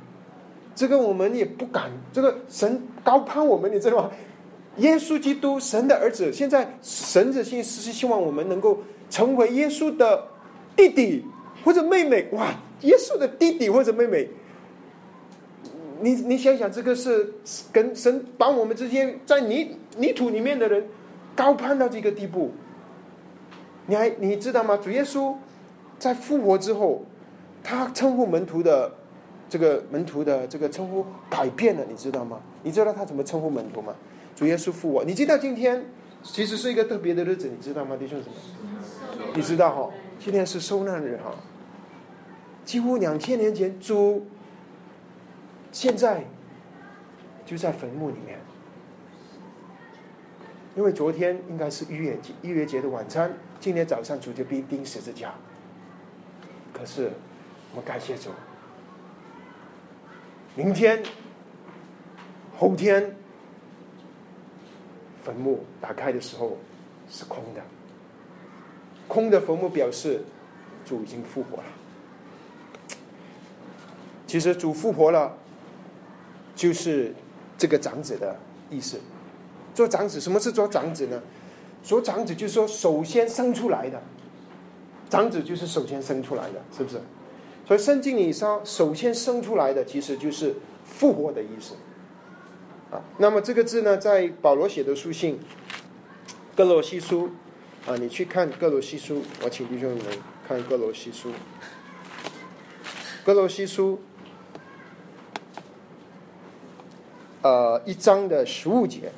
[0.74, 4.10] 这个我们也不敢，这个神高攀我们，你知道吗？
[4.78, 6.32] 耶稣基督，神的儿子。
[6.32, 10.26] 现在神的心是希望我们能够成为耶稣的
[10.74, 11.24] 弟弟
[11.64, 12.26] 或者妹妹。
[12.32, 14.28] 哇，耶稣的弟弟或者妹妹，
[16.00, 17.34] 你你想想，这个是
[17.72, 20.84] 跟神把我们这些在泥泥土里面的人
[21.36, 22.50] 高攀到这个地步。
[23.86, 24.76] 你还你知道吗？
[24.76, 25.36] 主耶稣
[26.00, 27.04] 在复活之后，
[27.64, 28.94] 他称呼门徒的
[29.48, 32.40] 这个门徒的这个称呼改变了，你知道吗？
[32.62, 33.94] 你知道他怎么称呼门徒吗？
[34.36, 35.86] 主耶稣复活，你知道今天
[36.22, 38.34] 其实是一个特别的日子，你知道吗，弟兄姊妹？
[39.34, 39.90] 你知道哈？
[40.20, 41.34] 今天是受难日哈。
[42.64, 44.26] 几乎两千年前，主
[45.72, 46.24] 现在
[47.46, 48.38] 就在坟墓里面。
[50.76, 55.32] 因为昨天应该是逾越节，逾越节的晚餐，今天早上主就被钉十字架。
[56.72, 57.12] 可是
[57.74, 58.30] 我感谢主，
[60.54, 61.02] 明天、
[62.56, 63.16] 后天，
[65.24, 66.56] 坟墓打开的时候
[67.10, 67.60] 是空的，
[69.08, 70.22] 空的坟墓表示
[70.84, 71.64] 主已经复活了。
[74.26, 75.36] 其实主复活了，
[76.54, 77.14] 就是
[77.58, 78.36] 这个长子的
[78.70, 79.00] 意思。
[79.74, 81.20] 做长子，什么是做长子呢？
[81.82, 84.00] 做长子就是说，首先生出来的
[85.10, 87.00] 长子就是首先生出来的，是不是？
[87.66, 91.74] 所以圣经里上，首先生出来的其实就是复活的意思。
[92.90, 95.34] 啊，那么这个字呢，在保罗写的书信
[96.54, 97.30] 《哥罗西书》
[97.90, 100.02] 啊，你去看《哥罗西书》，我请弟兄们
[100.46, 101.30] 看《哥罗西书》，
[103.24, 103.98] 《哥罗西书》
[107.42, 109.10] 呃一章的十五节。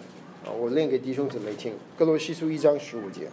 [0.44, 3.28] 啊，我念给弟兄姊妹听，《哥罗西书》一章十五节，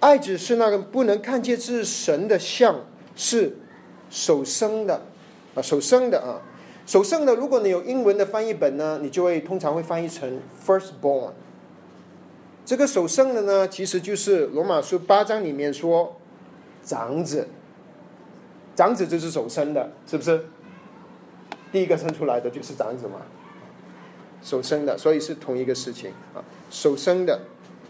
[0.00, 2.84] 爱子是那个不能看见是神的像，
[3.16, 3.56] 是
[4.10, 5.00] 首生的
[5.54, 6.42] 啊，首生的啊，
[6.84, 7.34] 首生的。
[7.34, 11.30] 如果你有英文的翻译本呢，你就会通常会翻译成 firstborn。
[12.66, 16.16] 这个首生的呢，其实就是罗马书八章里面说
[16.84, 17.48] 长子，
[18.76, 20.44] 长子就是首生的，是不是？
[21.72, 23.22] 第一个生出来的就是长子嘛。
[24.42, 26.42] 首生的，所以是同一个事情啊。
[26.70, 27.40] 首生的，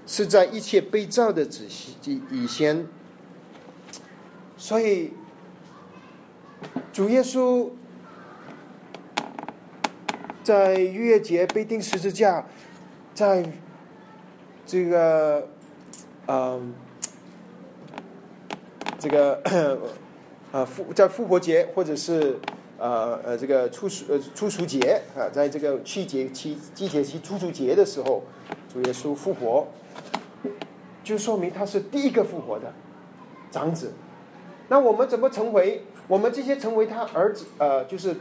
[0.07, 1.67] 是在一切被造的子
[2.05, 2.87] 以以先，
[4.57, 5.13] 所以
[6.93, 7.71] 主耶稣
[10.43, 12.47] 在逾越节被钉十字架，
[13.15, 13.45] 在
[14.67, 15.49] 这个
[16.27, 16.75] 嗯，
[18.99, 19.43] 这个
[20.53, 22.39] 呃复在复活节或者是。
[22.83, 28.23] 呃呃，这个初熟呃初熟节啊，在这个季节期季节期初熟节的时候，
[28.73, 29.69] 主耶稣复活，
[31.05, 32.73] 就说明他是第一个复活的
[33.51, 33.93] 长子。
[34.69, 38.17] 那我们怎么成为我们这些成为他儿子呃，就是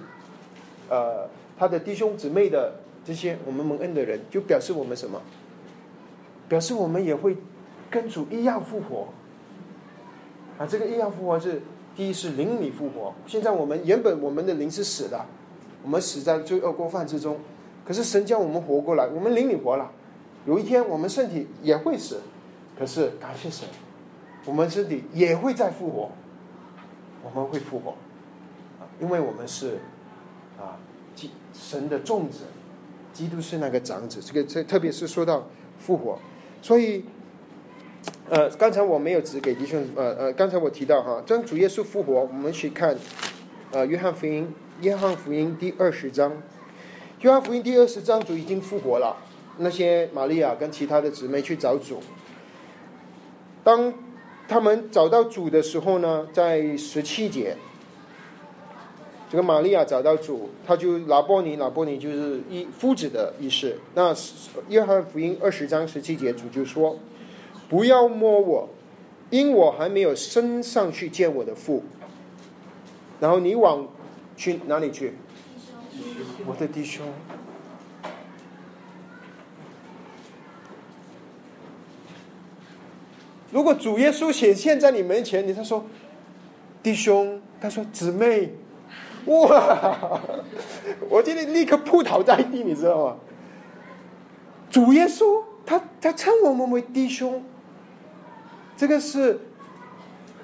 [0.90, 5.20] 呃他的弟兄姊妹的这些我们蒙恩的人，就表示我们什么？
[6.48, 7.36] 表示我们也会
[7.90, 9.08] 跟主一样复活
[10.60, 10.68] 啊！
[10.68, 11.64] 这个一样复活是。
[11.96, 13.14] 第一是灵里复活。
[13.28, 15.26] 现在我们原本我们的灵是死的，
[15.84, 17.38] 我们死在罪恶过犯之中。
[17.84, 19.92] 可是神叫我们活过来，我们灵里活了。
[20.46, 22.22] 有一天我们身体也会死，
[22.78, 23.68] 可是感谢神，
[24.46, 26.12] 我们身体也会再复活。
[27.34, 27.92] 我们会复活，
[28.80, 29.80] 啊，因为我们是
[30.60, 30.78] 啊，
[31.16, 32.46] 基神的种子，
[33.14, 34.22] 基督是那个长子。
[34.22, 35.48] 这个这特别是说到
[35.80, 36.20] 复活，
[36.62, 37.06] 所以。
[38.30, 42.96] 呃，刚才我没有指给弟兄，呃呃，刚才我提到哈，当主耶稣复活，我们去看，
[43.72, 46.32] 呃，约翰福音，约翰福音第二十章，
[47.22, 49.18] 约翰福音第二十章主已经复活了，
[49.58, 52.00] 那些玛利亚跟其他的姊妹去找主，
[53.64, 53.92] 当
[54.50, 57.56] 他们找到主的时候呢，在十七节，
[59.30, 63.78] 这个玛利亚找到主，他就拿波尼，拿波尼就是一夫子的意思。
[63.94, 64.14] 那
[64.68, 66.98] 约翰福音二十章十七节，主就说。
[67.70, 68.68] 不要摸我，
[69.30, 71.84] 因我还没有升上去见我的父。
[73.20, 73.88] 然后你往
[74.36, 75.14] 去哪里去？
[76.48, 77.06] 我的弟兄。
[83.52, 85.86] 如果主耶稣显现在你门前，你他说
[86.84, 88.54] 弟兄，他说姊妹，
[89.26, 90.22] 哇！
[91.10, 93.16] 我今天立刻扑倒在地，你知道吗？
[94.70, 97.44] 主耶稣，他他称我们为弟兄。
[98.78, 99.40] 这个是，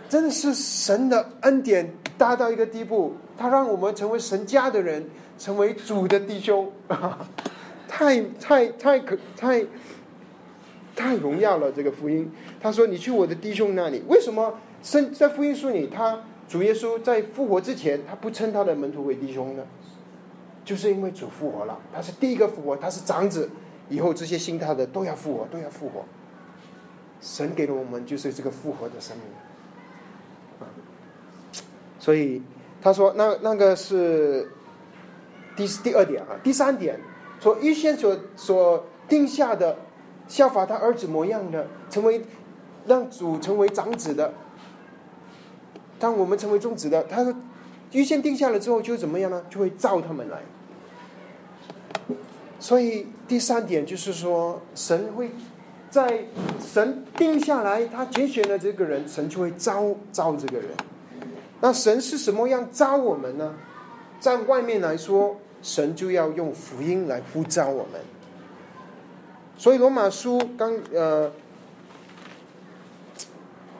[0.09, 6.71] 真的是神的恩典大到一个地步，他让我们成为神家的人，成为主的弟兄，
[7.87, 9.63] 太太太可太
[10.95, 11.71] 太荣耀了。
[11.71, 12.31] 这个福音，
[12.61, 14.55] 他说：“你去我的弟兄那里。”为什么？
[14.81, 19.63] 圣在福音书里，他主耶稣在复活之前，他不称他的门徒为弟兄呢？
[20.63, 23.49] 就是因为主复活了，他是第一个复活，他是长子，
[23.89, 26.05] 以后这些信他的都要复活，都要复活。
[27.21, 30.67] 神给了我们就是这个复活的生命，
[31.99, 32.43] 所以
[32.81, 34.51] 他说那那个是
[35.55, 36.99] 第第二点啊，第三点
[37.39, 39.75] 说预先所所定下的
[40.27, 42.21] 效法他儿子模样的，成为
[42.85, 44.33] 让主成为长子的，
[45.99, 47.33] 当我们成为众子的，他说
[47.91, 49.43] 预先定下了之后就怎么样呢？
[49.49, 50.39] 就会召他们来。
[52.59, 55.31] 所以第三点就是说神会。
[55.87, 56.25] 在
[56.59, 60.67] 神定下来，他拣选了这个人，神就会召召这个人。
[61.61, 63.53] 那神是什么样召我们呢？
[64.19, 68.01] 在外面来说，神就要用福音来呼召我们。
[69.57, 71.31] 所以罗马书刚呃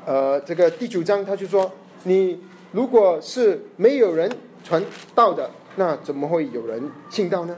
[0.06, 1.72] 呃这个第九章他就说，
[2.04, 4.32] 你如果是没有人
[4.64, 7.58] 传道的，那怎么会有人信道呢？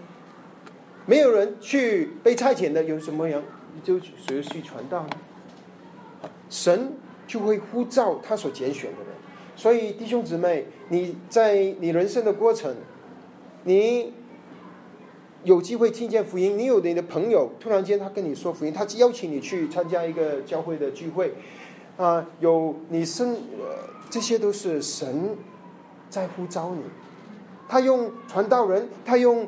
[1.05, 3.41] 没有人去被差遣的，有什么人
[3.83, 6.29] 就谁去传道呢？
[6.49, 6.93] 神
[7.27, 9.07] 就会呼召他所拣选的人。
[9.55, 12.75] 所以弟兄姊妹，你在你人生的过程，
[13.63, 14.13] 你
[15.47, 21.33] 有机会听见福音，你有你的朋友突然间他跟你说福音，他邀请你去参加一个教会的聚会，
[21.95, 25.37] 啊，有你生，呃，这些都是神
[26.09, 26.81] 在呼召你。
[27.69, 29.47] 他用传道人，他用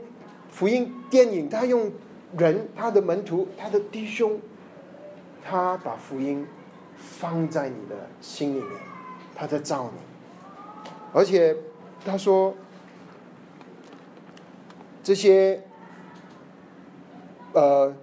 [0.50, 1.92] 福音电影，他用
[2.38, 4.40] 人，他的门徒，他的弟兄，
[5.44, 6.48] 他把福音
[6.96, 8.72] 放在你的心里面。
[9.36, 10.00] 他在造你，
[11.12, 11.56] 而且
[12.06, 12.56] 他说
[15.04, 15.62] 这些
[17.60, 17.94] 呃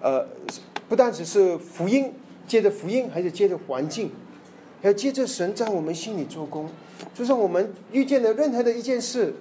[0.00, 0.26] 呃，
[0.88, 2.12] 不但只是福音，
[2.46, 4.10] 接着福音，还是接着环境，
[4.82, 6.68] 还要接着神在我们心里做工。
[7.14, 9.32] 就是我们遇见的任何的一件事，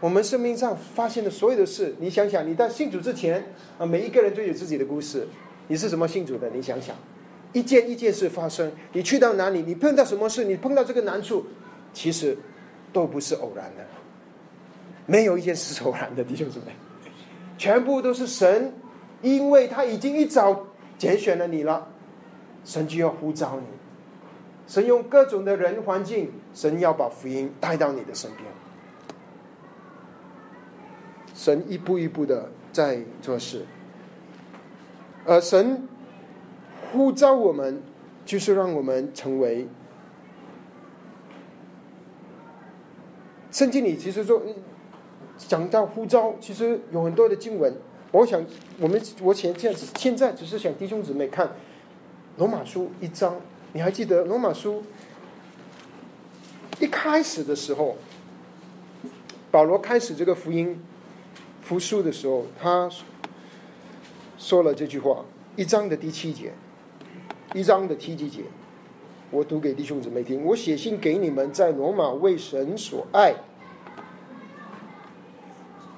[0.00, 5.28] 我们生命上发现的所有的事，你想想，你在信主之前啊，每一个人都有自己的故事。
[5.68, 6.48] 你是什么信主的？
[6.50, 6.96] 你想想。
[7.52, 11.44] 一件一件事发生，你去到哪里，你碰到什么事，你碰到这个难处，
[11.92, 12.36] 其实
[12.92, 13.84] 都不是偶然的，
[15.10, 16.66] 没有一件是偶然的，弟兄姊妹，
[17.58, 18.72] 全部都是神，
[19.22, 21.88] 因为他已经一早拣选了你了，
[22.64, 23.66] 神就要呼召你，
[24.68, 28.44] 神用各种的人环境，神要把福音带到你的身边，
[31.34, 33.66] 神一步一步的在做事，
[35.24, 35.88] 而神。
[36.92, 37.80] 呼召我们，
[38.24, 39.68] 就是让我们成为
[43.52, 44.42] 圣经里其实说
[45.48, 47.74] 讲到呼召，其实有很多的经文。
[48.12, 48.44] 我想，
[48.78, 51.50] 我们我前现现在只是想弟兄姊妹看
[52.36, 53.40] 罗马书一章，
[53.72, 54.82] 你还记得罗马书
[56.80, 57.96] 一开始的时候，
[59.50, 60.80] 保罗开始这个福音
[61.62, 62.90] 复书的时候，他
[64.38, 65.24] 说了这句话，
[65.56, 66.52] 一章的第七节。
[67.52, 68.42] 一章的提及节，
[69.32, 70.44] 我读给弟兄姊妹听。
[70.44, 73.34] 我写信给你们，在罗马为神所爱。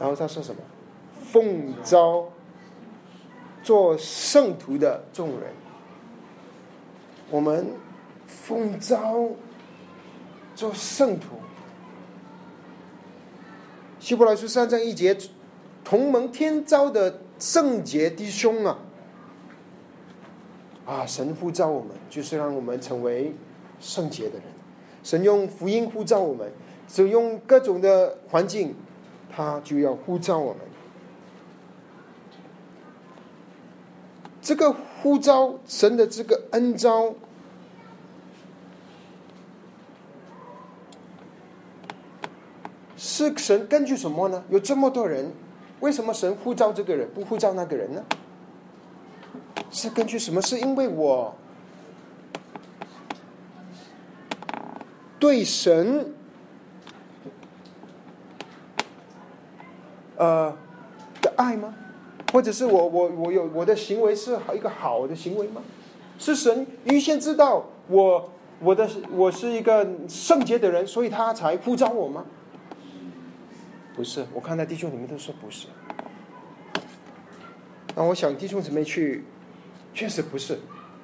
[0.02, 0.60] 然后他说什么？
[1.30, 2.28] 奉召
[3.62, 5.52] 做圣徒的众人，
[7.30, 7.68] 我们
[8.26, 9.28] 奉召
[10.56, 11.36] 做圣徒。
[14.00, 15.16] 希伯来书三章一节，
[15.84, 18.78] 同盟天召的圣洁弟兄啊！
[20.84, 21.06] 啊！
[21.06, 23.32] 神呼召我们，就是让我们成为
[23.78, 24.42] 圣洁的人。
[25.04, 26.50] 神用福音呼召我们，
[26.88, 28.74] 使用各种的环境，
[29.34, 30.60] 他就要呼召我们。
[34.42, 37.14] 这个呼召，神的这个恩召，
[42.96, 44.42] 是神根据什么呢？
[44.48, 45.32] 有这么多人，
[45.80, 48.04] 为什么神呼召这个人，不呼召那个人呢？
[49.70, 50.42] 是根据什么？
[50.42, 51.34] 是因为我
[55.20, 56.12] 对神
[60.22, 60.56] 呃
[61.20, 61.74] 的爱吗？
[62.32, 65.60] 或者是我我我有我的行为是一个好的行为吗？
[66.18, 72.24] 是神预先知道我我的我是一个圣洁的人，所以他才呼召我吗？
[73.96, 75.66] 不是，我看到弟兄姊妹都说不是。
[77.96, 79.24] 那我想弟兄姊妹去。
[79.94, 80.54] 确实不是，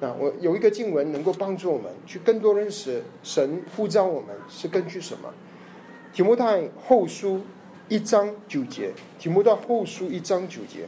[0.01, 5.31] 啊，我有一个经文能够帮助我们去更多认识神呼召我们是根据什么？
[6.11, 7.41] 提摩太后书
[7.89, 10.87] 一章九节，提摩太后书一章九节，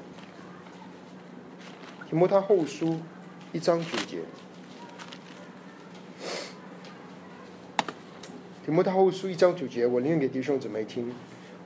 [2.08, 3.00] 提摩太后书
[3.52, 4.20] 一章九节，
[8.64, 11.12] 提摩太后书一章九节，我念给弟兄姊妹听，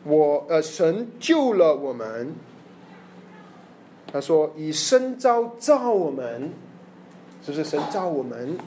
[0.05, 2.33] 我呃，神救了我们。
[4.13, 6.53] 他说：“以身招造我们，
[7.43, 8.57] 是不是神造我们？”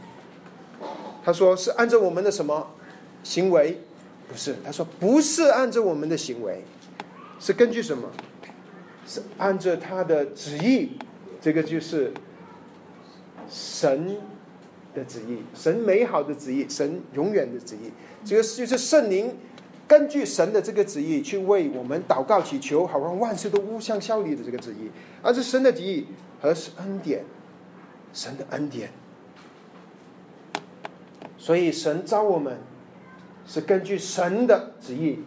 [1.25, 2.69] 他说：“是按照我们的什么
[3.23, 3.81] 行为？
[4.29, 6.63] 不是。”他说：“不是按照我们的行为，
[7.41, 8.11] 是根据什么？
[9.07, 10.91] 是按照他的旨意。
[11.41, 12.13] 这个就是
[13.49, 14.17] 神
[14.95, 17.91] 的旨意，神美好的旨意，神永远的旨意。
[18.25, 19.35] 这个就是圣灵。”
[19.89, 24.91] 根据神的这个旨意去为我们祷告祈求，好让万事都互相效力的这个旨意，
[25.23, 26.07] 而是神的旨意
[26.43, 27.25] 和是恩典，
[28.13, 28.91] 神的恩典。
[31.39, 32.59] 所以神召我们
[33.49, 35.19] 是根据神的旨意，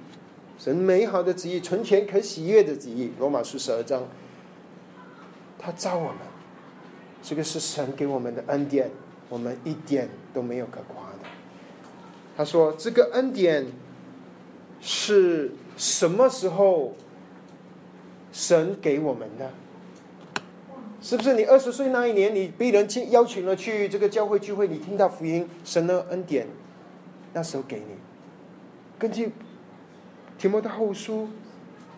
[0.60, 3.12] 神美好的旨意，存钱可喜悦的旨意。
[3.18, 4.04] 罗马书十二章，
[5.58, 6.18] 他造我们，
[7.24, 8.92] 这个是神给我们的恩典，
[9.28, 11.30] 我们一点都没有可夸的。
[12.38, 13.66] 他说：“这个恩典
[14.80, 16.94] 是什么时候
[18.32, 19.50] 神给我们的？
[21.02, 26.48] 是不是你二十岁那一年，你被人去邀请了去这个教会聚会，你听到福音，神的恩典，
[27.34, 28.01] 那时候给你？
[29.02, 29.32] 根据
[30.38, 31.28] 提摩太后书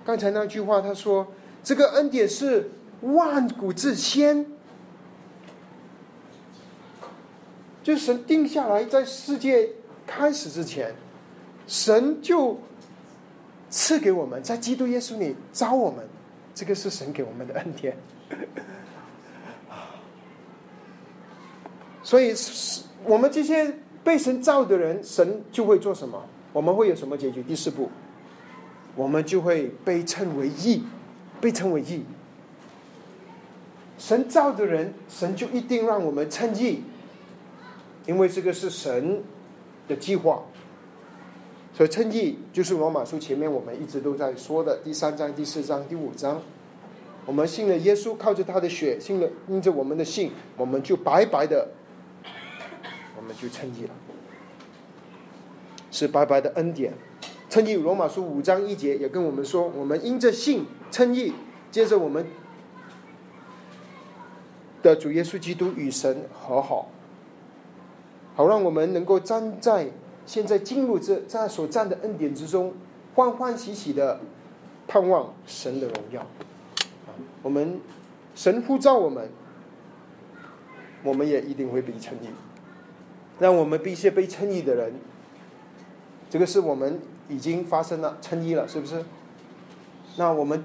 [0.06, 1.28] 刚才那句话，他说：
[1.62, 4.45] 这个恩典是万古至先。”
[7.84, 9.72] 就神定下来，在世界
[10.08, 10.95] 开始之前，
[11.68, 12.58] 神就
[13.70, 16.08] 赐给我们，在基督耶稣里招我们，
[16.56, 17.97] 这个是神给我们的恩典。
[22.01, 22.34] 所以，
[23.04, 23.76] 我们这些
[24.06, 26.26] 被神造的人，神就会做什么？
[26.54, 27.43] 我们会有什么结局？
[27.43, 27.89] 第四步，
[28.95, 30.84] 我们就会被称为义，
[31.41, 32.06] 被称为义。
[33.97, 36.84] 神造的人，神就一定让我们称义。
[38.06, 39.24] 因为这个是神
[39.88, 40.43] 的计划，
[41.74, 46.41] 所以称义就是罗马书前面我们一直都在说的第三章、第四章、第五章。
[47.26, 51.70] 我们信了耶稣，靠着他的血，信了因着我们的信，我们就白白的，
[53.16, 53.89] 我们就称义了，
[55.94, 56.91] 是白白的恩典。
[57.50, 61.32] 称义，罗马书五章一节也跟我们说，我们因着信称义，
[61.70, 62.26] 接着我们
[64.82, 66.89] 的主耶稣基督与神和好。
[68.34, 69.91] 好，让我们能够站在
[70.26, 72.74] 现在进入这在所站的恩典之中，
[73.14, 74.20] 欢欢喜喜的
[74.88, 76.26] 盼望神的荣耀。
[77.44, 77.80] 我们
[78.34, 79.30] 神呼召我们，
[81.04, 82.30] 我们也一定会被称义。
[83.38, 84.94] 让我们一些被称义的人，
[86.34, 89.06] 这个是我们已经发生了称义了，是不是？
[90.18, 90.64] 那我们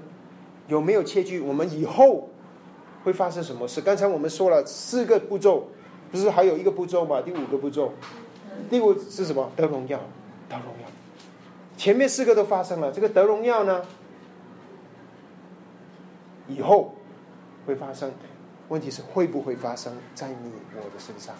[0.67, 1.39] 有没有切据？
[1.39, 2.27] 我们以后
[3.03, 3.79] 会发生什么事？
[3.79, 5.67] 刚才我们说了四个步骤。
[6.11, 7.21] 不是还有一个步骤吗？
[7.21, 7.93] 第五个步骤，
[8.67, 9.51] 第五是什么？
[9.55, 9.99] 得荣耀，
[10.49, 10.89] 得荣耀。
[11.77, 13.85] 前面四个都发生了，这个得荣耀呢，
[16.47, 16.95] 以后
[17.67, 18.11] 会发生。
[18.69, 21.35] 问题是会不会发生在你我的身上？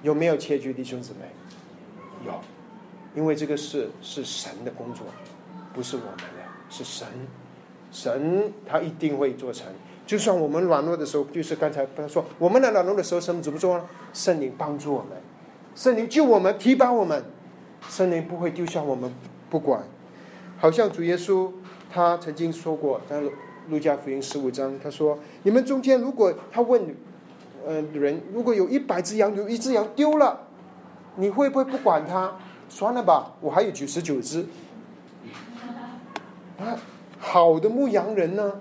[0.00, 1.30] 有没有切据，弟兄姊妹？
[2.24, 2.32] 有，
[3.14, 5.06] 因为这个事是神的工作，
[5.74, 7.06] 不是我们的，是神，
[7.90, 9.66] 神他一定会做成。
[10.06, 13.84] 就算我们软弱的时候，就是刚才他说，我们的软弱的时候，神怎么做呢？
[14.12, 15.10] 圣灵帮助我们，
[15.74, 17.24] 圣灵救我们，提拔我们，
[17.88, 19.12] 圣灵不会丢下我们
[19.48, 19.82] 不管。
[20.58, 21.50] 好像主耶稣
[21.92, 23.20] 他曾经说过，在
[23.68, 26.94] 路加福音十五章，他说：“你们中间如果他问，
[27.64, 30.48] 呃，人如果有一百只羊，有一只羊丢了，
[31.16, 32.36] 你会不会不管他？
[32.70, 34.46] 算了吧，我还有九十九只。
[36.58, 36.78] 啊，
[37.18, 38.60] 好的牧羊人呢？”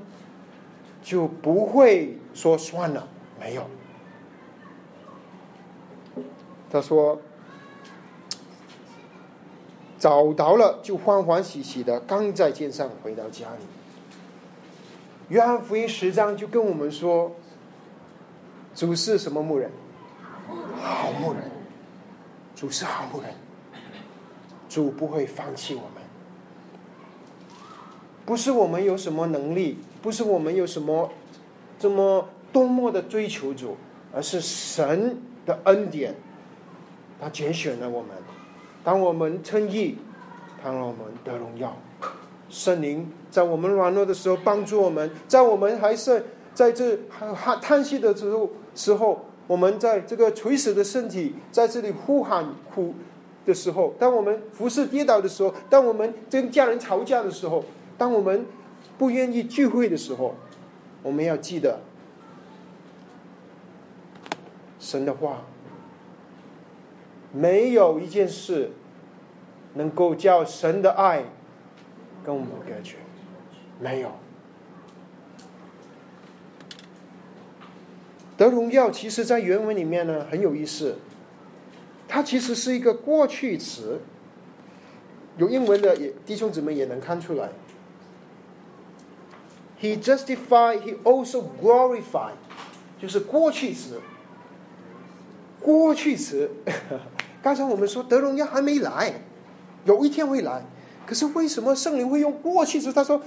[1.02, 3.08] 就不会说算了，
[3.40, 3.66] 没有。
[6.70, 7.20] 他说
[9.98, 13.66] 找到了，就欢欢喜喜的刚在肩上回到家里。
[15.30, 17.32] 约翰福音十章就跟我们说，
[18.76, 19.72] 主是什么牧人？
[20.82, 21.50] 好牧人。
[22.56, 23.34] 主是好牧人，
[24.70, 26.04] 主不会放弃我们。
[28.26, 29.80] 不是我们有什么能力。
[30.02, 31.12] 不是我们有什么
[31.78, 33.76] 这么多么的追求主，
[34.14, 36.16] 而是神的恩典，
[37.20, 38.12] 他拣选了我们。
[38.82, 39.98] 当我们称义，
[40.64, 41.76] 他让我们得荣耀。
[42.50, 46.98] 圣灵在我们软弱的时候帮助我们，在我们还是在这
[47.36, 52.96] 叹叹息的时候时候，我们在这个垂死的身体在这里呼喊苦
[53.50, 57.66] 的时候，当我们服侍跌倒的时候，当我们跟家人吵架的时候，
[57.98, 58.46] 当我们。
[58.98, 60.36] 不愿意聚会的时候，
[61.02, 61.80] 我们要记得
[64.78, 65.44] 神的话。
[67.32, 68.72] 没有一件事
[69.76, 71.24] 能够叫神的爱
[72.26, 72.98] 跟我们隔绝，
[73.80, 74.12] 没有。
[78.36, 80.98] 得荣耀，其实在原文里面呢很有意思，
[82.12, 84.02] 它其实是一个过去词，
[85.38, 87.50] 有英文的也弟兄姊妹也能看出来。
[89.80, 92.34] He justified, he also glorified，
[93.00, 94.02] 就是过去时。
[95.62, 96.50] 过去时，
[97.44, 99.22] 刚才我们说德荣耀还没来，
[99.86, 100.66] 有一天会来。
[101.06, 102.92] 可是为什么圣灵会用过去时？
[102.92, 103.22] 他说，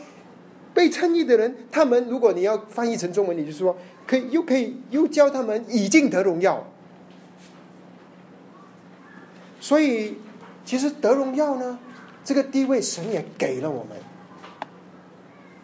[0.74, 3.76] 被称义的人，他们如果你要翻译成中文，你就说，
[4.06, 6.66] 可以又可以又教他们已经得荣耀。
[9.62, 10.16] 所以，
[10.64, 11.78] 其实得荣耀呢，
[12.24, 13.96] 这个地位神也给了我们。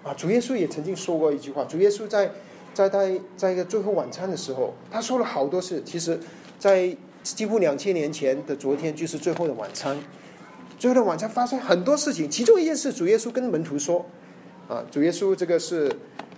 [0.04, 1.64] 啊，主耶稣也曾经说过一句话。
[1.64, 2.30] 主耶稣在
[2.72, 5.82] 在在在一个最后晚餐的时候，他说了好多事。
[5.84, 6.16] 其实，
[6.60, 9.98] 在几乎两千年前的昨天，就是最后的晚餐。
[10.78, 14.06] 最后的晚餐发生很多事情，其中一件事，主耶稣跟门徒说
[14.70, 15.90] ：“啊，主耶稣这个是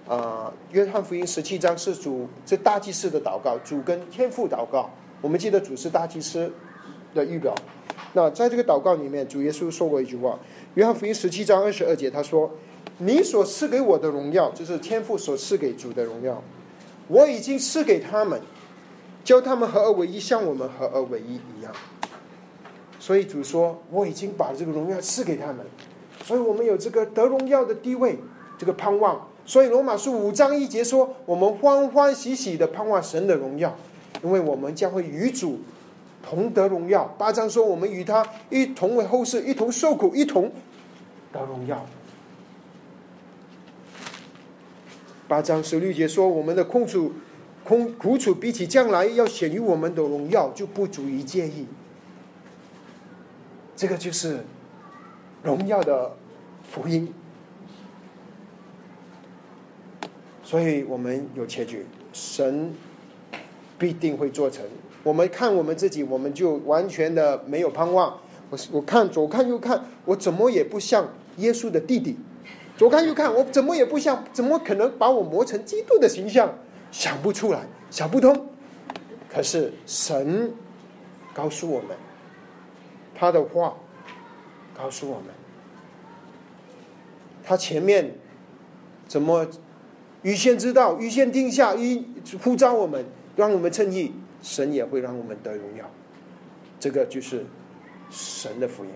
[0.09, 4.89] 啊，约翰福音十七章是主这大祭司的祷告，主跟天父祷告。
[5.21, 6.51] 我们记得主是大祭司
[7.15, 7.55] 的预表。
[8.13, 10.39] 那在这个祷告里面，主耶稣说过一句话：
[10.75, 12.51] 约翰福音十七章二十二节，他说。”
[13.03, 16.43] 你所赐给我的荣耀，就是天父所赐给主的荣耀，
[17.09, 18.39] 我已经赐给他们，
[19.25, 21.73] 教他们合而为一，像我们合而为一一样。
[22.99, 25.65] 所以主说，我已经把这个荣耀赐给他们，
[26.23, 28.19] 所以我们有这个得荣耀的地位，
[28.59, 29.27] 这个盼望。
[29.47, 33.75] 所以罗马书五章一节说，我们欢欢喜喜的盼望神的荣耀，
[34.23, 35.59] 因为我们将会与主
[36.23, 37.05] 同得荣耀。
[37.19, 40.53] 八章说，我们与他一同为后世，一同受苦，一同
[41.33, 41.87] 得荣耀。
[45.27, 47.13] 八章十六节说：“我们的空处、
[47.63, 51.67] 空苦楚，比起将来要显于我们的荣耀，就不足以介意。”
[53.77, 54.45] 这个就是
[55.43, 56.17] 荣耀的
[56.69, 57.15] 福音。
[60.43, 62.75] 所以我们有结局，神
[63.79, 64.65] 必定会做成。
[65.03, 68.19] 我们看我们自己，我们就完全的没有盼望。
[68.51, 72.17] 我我看左看右看，我怎么也不像耶稣的弟弟。
[72.77, 76.53] 左看右看，我怎么也不像，怎么可能把我磨成基督的形象？
[76.91, 78.49] 想不出来，想不通。
[79.33, 80.53] 可是神
[81.33, 81.97] 告诉我们，
[83.15, 83.75] 他的话
[84.77, 85.27] 告诉我们，
[87.45, 88.17] 他前面
[89.07, 89.47] 怎么
[90.23, 92.03] 预先知道、预先定下、预
[92.43, 93.05] 呼召我们，
[93.37, 94.13] 让我们称义，
[94.43, 95.91] 神也会让我们得荣耀。
[96.79, 97.45] 这个就是
[98.11, 98.91] 神的福音。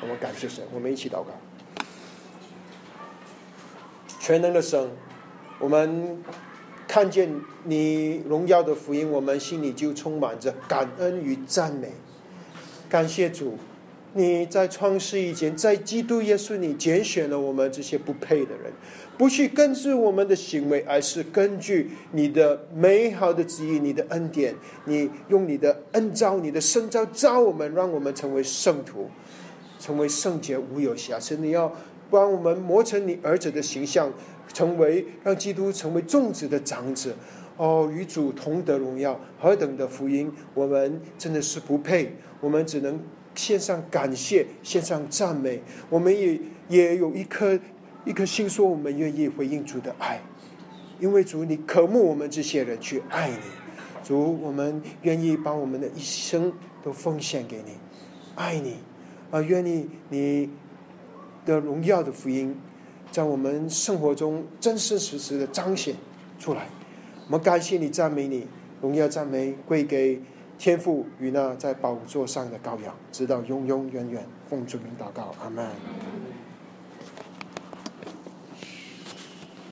[0.00, 1.26] 我们感谢神，我们一起祷告。
[4.20, 4.90] 全能的神，
[5.58, 6.22] 我们
[6.86, 11.92] 看见你荣耀的福音，我们心里就充满着感恩与赞美。
[12.88, 13.58] 感谢主，
[14.14, 18.72] 你在创世以前，在基督耶稣里拣选了我们这些不配的人，
[19.16, 24.54] 不去根据我们的行为，而是根据你的美好的旨意、你的恩典，
[24.86, 29.08] 你用你的恩召、你的圣召召我们，让我们成为圣徒，
[29.78, 31.36] 成为圣洁无有瑕疵。
[31.36, 31.72] 你要。
[32.10, 34.10] 帮我们磨成你儿子的形象，
[34.54, 37.14] 成为让基督成为众子的长子，
[37.58, 40.32] 哦，与主同得荣耀，何等的福音！
[40.54, 42.98] 我们真的是不配，我们只能
[43.38, 45.62] 献上感谢，献上赞美。
[45.88, 47.56] 我们也也有一颗
[48.04, 50.20] 一颗心，说我们愿意回应主的爱，
[50.98, 53.36] 因为主你渴慕我们这些人去爱你，
[54.02, 57.74] 主我们愿意把我们的一生都奉献给你，
[58.34, 58.78] 爱你
[59.30, 60.50] 啊，愿意你。
[61.46, 62.54] 的荣耀的福音，
[63.10, 65.94] 在我们生活中真真实实的彰显
[66.38, 66.66] 出来。
[67.26, 68.46] 我们感谢你，赞美你，
[68.82, 70.20] 荣耀赞美归给
[70.58, 74.26] 天父与那在宝座上的羔羊，直到永永远远。
[74.50, 75.64] 奉主名祷告，阿门。